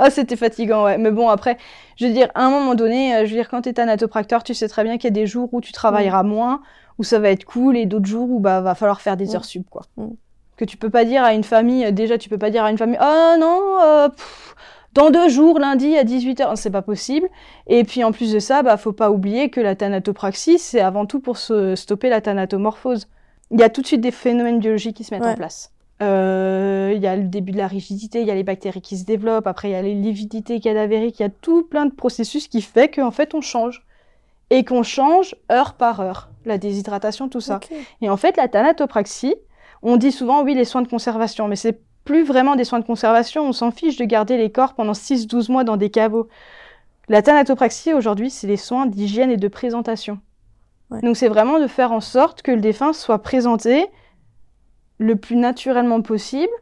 Ah, 0.00 0.10
c'était 0.10 0.36
fatigant, 0.36 0.84
ouais. 0.84 0.96
Mais 0.98 1.10
bon, 1.10 1.28
après, 1.28 1.56
je 1.96 2.06
veux 2.06 2.12
dire, 2.12 2.28
à 2.34 2.44
un 2.44 2.50
moment 2.50 2.74
donné, 2.76 3.14
euh, 3.14 3.18
je 3.24 3.30
veux 3.30 3.36
dire, 3.36 3.48
quand 3.48 3.62
t'es 3.62 3.72
thanatopracteur, 3.72 4.44
tu 4.44 4.54
sais 4.54 4.68
très 4.68 4.84
bien 4.84 4.96
qu'il 4.96 5.04
y 5.04 5.12
a 5.12 5.14
des 5.14 5.26
jours 5.26 5.48
où 5.52 5.60
tu 5.60 5.72
travailleras 5.72 6.22
moins, 6.22 6.60
où 6.98 7.04
ça 7.04 7.18
va 7.18 7.30
être 7.30 7.44
cool, 7.44 7.76
et 7.76 7.86
d'autres 7.86 8.06
jours 8.06 8.30
où 8.30 8.38
bah 8.38 8.60
va 8.60 8.74
falloir 8.76 9.00
faire 9.00 9.16
des 9.16 9.26
Mm. 9.26 9.34
heures 9.36 9.44
sub, 9.44 9.64
quoi. 9.68 9.82
Mm. 9.96 10.08
Que 10.56 10.64
tu 10.64 10.76
peux 10.76 10.90
pas 10.90 11.04
dire 11.04 11.22
à 11.24 11.32
une 11.34 11.42
famille, 11.42 11.84
euh, 11.84 11.90
déjà, 11.90 12.16
tu 12.18 12.28
peux 12.28 12.38
pas 12.38 12.50
dire 12.50 12.64
à 12.64 12.70
une 12.70 12.78
famille, 12.78 12.98
oh 13.00 13.34
non, 13.40 13.60
euh, 13.82 14.08
pff, 14.08 14.54
dans 14.94 15.10
deux 15.10 15.28
jours, 15.28 15.58
lundi 15.58 15.96
à 15.96 16.04
18h, 16.04 16.56
c'est 16.56 16.70
pas 16.70 16.82
possible. 16.82 17.28
Et 17.66 17.82
puis 17.84 18.04
en 18.04 18.12
plus 18.12 18.32
de 18.32 18.38
ça, 18.38 18.62
bah 18.62 18.76
faut 18.76 18.92
pas 18.92 19.10
oublier 19.10 19.48
que 19.50 19.60
la 19.60 19.74
thanatopraxie, 19.74 20.58
c'est 20.58 20.80
avant 20.80 21.06
tout 21.06 21.18
pour 21.20 21.38
se 21.38 21.74
stopper 21.76 22.08
la 22.08 22.20
thanatomorphose. 22.20 23.08
Il 23.50 23.58
y 23.58 23.62
a 23.64 23.68
tout 23.68 23.80
de 23.82 23.86
suite 23.86 24.00
des 24.00 24.10
phénomènes 24.12 24.58
biologiques 24.60 24.96
qui 24.96 25.04
se 25.04 25.12
mettent 25.14 25.24
Ouais. 25.24 25.32
en 25.32 25.36
place. 25.36 25.72
Euh, 26.02 26.92
Il 26.94 27.02
y 27.02 27.06
a 27.06 27.16
le 27.16 27.24
début 27.24 27.52
de 27.52 27.58
la 27.58 27.66
rigidité, 27.66 28.20
il 28.20 28.26
y 28.26 28.30
a 28.30 28.34
les 28.34 28.44
bactéries 28.44 28.80
qui 28.80 28.96
se 28.96 29.04
développent, 29.04 29.46
après 29.46 29.68
il 29.68 29.72
y 29.72 29.76
a 29.76 29.82
les 29.82 29.94
lividités 29.94 30.60
cadavériques, 30.60 31.20
il 31.20 31.22
y 31.22 31.26
a 31.26 31.30
tout 31.30 31.64
plein 31.64 31.86
de 31.86 31.92
processus 31.92 32.48
qui 32.48 32.62
fait 32.62 32.88
qu'en 32.88 33.10
fait 33.10 33.34
on 33.34 33.40
change. 33.40 33.84
Et 34.50 34.64
qu'on 34.64 34.82
change 34.82 35.34
heure 35.52 35.74
par 35.74 36.00
heure. 36.00 36.30
La 36.46 36.56
déshydratation, 36.56 37.28
tout 37.28 37.42
ça. 37.42 37.60
Et 38.00 38.08
en 38.08 38.16
fait, 38.16 38.38
la 38.38 38.48
thanatopraxie, 38.48 39.34
on 39.82 39.98
dit 39.98 40.12
souvent 40.12 40.42
oui 40.42 40.54
les 40.54 40.64
soins 40.64 40.80
de 40.80 40.88
conservation, 40.88 41.48
mais 41.48 41.56
c'est 41.56 41.80
plus 42.04 42.24
vraiment 42.24 42.56
des 42.56 42.64
soins 42.64 42.80
de 42.80 42.86
conservation, 42.86 43.46
on 43.46 43.52
s'en 43.52 43.70
fiche 43.70 43.98
de 43.98 44.04
garder 44.06 44.38
les 44.38 44.50
corps 44.50 44.72
pendant 44.72 44.92
6-12 44.92 45.52
mois 45.52 45.64
dans 45.64 45.76
des 45.76 45.90
caveaux. 45.90 46.28
La 47.10 47.20
thanatopraxie 47.20 47.92
aujourd'hui, 47.92 48.30
c'est 48.30 48.46
les 48.46 48.56
soins 48.56 48.86
d'hygiène 48.86 49.30
et 49.30 49.36
de 49.36 49.48
présentation. 49.48 50.18
Ouais. 50.90 51.02
Donc 51.02 51.18
c'est 51.18 51.28
vraiment 51.28 51.60
de 51.60 51.66
faire 51.66 51.92
en 51.92 52.00
sorte 52.00 52.40
que 52.40 52.50
le 52.50 52.62
défunt 52.62 52.94
soit 52.94 53.18
présenté 53.18 53.86
le 54.98 55.16
plus 55.16 55.36
naturellement 55.36 56.02
possible, 56.02 56.52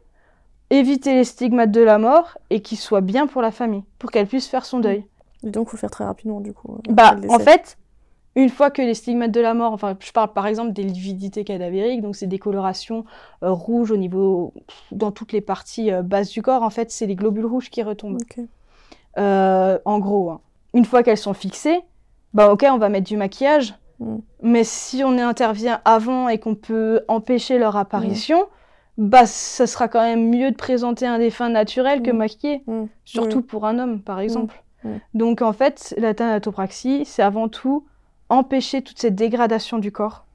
éviter 0.69 1.15
les 1.15 1.23
stigmates 1.23 1.71
de 1.71 1.81
la 1.81 1.97
mort 1.97 2.37
et 2.49 2.61
qu'il 2.61 2.77
soit 2.77 3.01
bien 3.01 3.27
pour 3.27 3.41
la 3.41 3.51
famille, 3.51 3.83
pour 3.99 4.11
qu'elle 4.11 4.27
puisse 4.27 4.47
faire 4.47 4.65
son 4.65 4.79
deuil. 4.79 5.05
Et 5.43 5.49
donc, 5.49 5.69
faut 5.69 5.77
le 5.77 5.81
faire 5.81 5.91
très 5.91 6.05
rapidement, 6.05 6.39
du 6.39 6.53
coup. 6.53 6.73
euh, 6.73 6.93
Bah, 6.93 7.15
en 7.29 7.39
fait, 7.39 7.77
une 8.35 8.49
fois 8.49 8.69
que 8.69 8.81
les 8.81 8.93
stigmates 8.93 9.31
de 9.31 9.41
la 9.41 9.53
mort, 9.53 9.73
enfin, 9.73 9.97
je 9.99 10.11
parle 10.11 10.31
par 10.33 10.45
exemple 10.45 10.71
des 10.73 10.83
lividités 10.83 11.43
cadavériques, 11.43 12.01
donc 12.01 12.15
c'est 12.15 12.27
des 12.27 12.39
colorations 12.39 13.05
euh, 13.43 13.51
rouges 13.51 13.91
au 13.91 13.97
niveau, 13.97 14.53
dans 14.91 15.11
toutes 15.11 15.31
les 15.31 15.41
parties 15.41 15.91
euh, 15.91 16.01
basses 16.03 16.29
du 16.29 16.41
corps, 16.41 16.63
en 16.63 16.69
fait, 16.69 16.91
c'est 16.91 17.07
les 17.07 17.15
globules 17.15 17.45
rouges 17.45 17.69
qui 17.69 17.81
retombent. 17.81 18.19
Euh, 19.17 19.79
en 19.85 19.99
gros, 19.99 20.29
hein. 20.29 20.41
une 20.73 20.85
fois 20.85 21.01
qu'elles 21.01 21.17
sont 21.17 21.33
fixées, 21.33 21.79
bah 22.33 22.51
ok, 22.51 22.65
on 22.69 22.77
va 22.77 22.89
mettre 22.89 23.07
du 23.07 23.17
maquillage, 23.17 23.73
Mm. 23.99 24.17
mais 24.43 24.63
si 24.63 25.03
on 25.03 25.17
intervient 25.17 25.81
avant 25.85 26.29
et 26.29 26.37
qu'on 26.39 26.53
peut 26.55 27.01
empêcher 27.07 27.57
leur 27.57 27.75
apparition, 27.77 28.39
Mm. 28.97 29.09
bah 29.09 29.25
ça 29.25 29.65
sera 29.67 29.87
quand 29.87 30.01
même 30.01 30.29
mieux 30.29 30.51
de 30.51 30.55
présenter 30.55 31.05
un 31.07 31.17
défunt 31.19 31.49
naturel 31.49 32.01
que 32.03 32.11
Mm. 32.11 32.17
maquillé, 32.17 32.63
surtout 33.05 33.41
pour 33.41 33.65
un 33.65 33.79
homme, 33.79 34.01
par 34.01 34.19
exemple. 34.19 34.63
Donc 35.13 35.41
en 35.41 35.51
fait, 35.53 35.93
la 35.97 36.13
thanatopraxie, 36.13 37.03
c'est 37.05 37.21
avant 37.23 37.49
tout 37.49 37.85
empêcher 38.29 38.81
toute 38.81 38.99
cette 38.99 39.15
dégradation 39.15 39.79
du 39.79 39.91
corps 39.91 40.25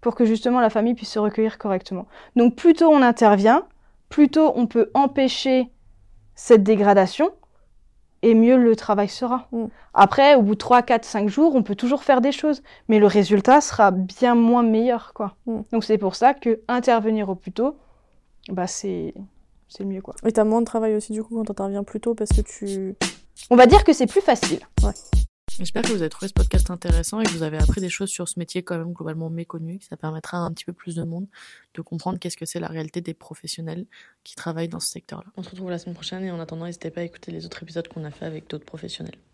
pour 0.00 0.14
que 0.14 0.24
justement 0.24 0.60
la 0.60 0.70
famille 0.70 0.94
puisse 0.94 1.12
se 1.12 1.18
recueillir 1.18 1.58
correctement. 1.58 2.06
Donc 2.36 2.56
plus 2.56 2.74
tôt 2.74 2.88
on 2.90 3.02
intervient, 3.02 3.62
plus 4.08 4.28
tôt 4.28 4.52
on 4.56 4.66
peut 4.66 4.90
empêcher 4.94 5.70
cette 6.34 6.62
dégradation 6.62 7.30
et 8.22 8.34
mieux 8.34 8.56
le 8.56 8.76
travail 8.76 9.08
sera. 9.08 9.48
Mm. 9.52 9.66
Après, 9.94 10.34
au 10.34 10.42
bout 10.42 10.54
de 10.54 10.58
3, 10.58 10.82
4, 10.82 11.04
5 11.04 11.28
jours, 11.28 11.54
on 11.54 11.62
peut 11.62 11.74
toujours 11.74 12.02
faire 12.02 12.20
des 12.20 12.32
choses, 12.32 12.62
mais 12.88 12.98
le 12.98 13.06
résultat 13.06 13.60
sera 13.60 13.90
bien 13.90 14.34
moins 14.34 14.62
meilleur. 14.62 15.12
quoi. 15.14 15.36
Mm. 15.46 15.60
Donc 15.72 15.84
c'est 15.84 15.98
pour 15.98 16.14
ça 16.14 16.34
que 16.34 16.60
intervenir 16.68 17.28
au 17.28 17.34
plus 17.34 17.52
tôt, 17.52 17.76
bah, 18.50 18.66
c'est 18.66 19.14
mieux. 19.80 20.02
quoi. 20.02 20.14
Et 20.26 20.32
t'as 20.32 20.44
moins 20.44 20.60
de 20.60 20.66
travail 20.66 20.94
aussi, 20.94 21.12
du 21.12 21.22
coup, 21.22 21.36
quand 21.36 21.44
t'interviens 21.44 21.84
plus 21.84 22.00
tôt 22.00 22.14
parce 22.14 22.30
que 22.30 22.42
tu. 22.42 22.96
On 23.50 23.56
va 23.56 23.66
dire 23.66 23.84
que 23.84 23.92
c'est 23.92 24.06
plus 24.06 24.20
facile. 24.20 24.60
J'espère 25.58 25.82
que 25.82 25.88
vous 25.88 26.00
avez 26.00 26.08
trouvé 26.08 26.28
ce 26.28 26.32
podcast 26.32 26.70
intéressant 26.70 27.20
et 27.20 27.24
que 27.24 27.32
vous 27.32 27.42
avez 27.42 27.58
appris 27.58 27.80
des 27.80 27.90
choses 27.90 28.08
sur 28.08 28.28
ce 28.28 28.38
métier 28.38 28.62
quand 28.62 28.78
même 28.78 28.92
globalement 28.92 29.28
méconnu, 29.28 29.78
que 29.78 29.84
ça 29.84 29.96
permettra 29.96 30.38
à 30.38 30.40
un 30.40 30.52
petit 30.52 30.64
peu 30.64 30.72
plus 30.72 30.94
de 30.96 31.02
monde 31.02 31.26
de 31.74 31.82
comprendre 31.82 32.18
qu'est-ce 32.18 32.36
que 32.36 32.46
c'est 32.46 32.60
la 32.60 32.68
réalité 32.68 33.00
des 33.00 33.14
professionnels 33.14 33.84
qui 34.24 34.34
travaillent 34.34 34.68
dans 34.68 34.80
ce 34.80 34.88
secteur-là. 34.88 35.30
On 35.36 35.42
se 35.42 35.50
retrouve 35.50 35.70
la 35.70 35.78
semaine 35.78 35.94
prochaine 35.94 36.24
et 36.24 36.30
en 36.30 36.40
attendant, 36.40 36.64
n'hésitez 36.64 36.90
pas 36.90 37.02
à 37.02 37.04
écouter 37.04 37.30
les 37.30 37.44
autres 37.44 37.62
épisodes 37.62 37.86
qu'on 37.88 38.04
a 38.04 38.10
fait 38.10 38.24
avec 38.24 38.48
d'autres 38.48 38.64
professionnels. 38.64 39.18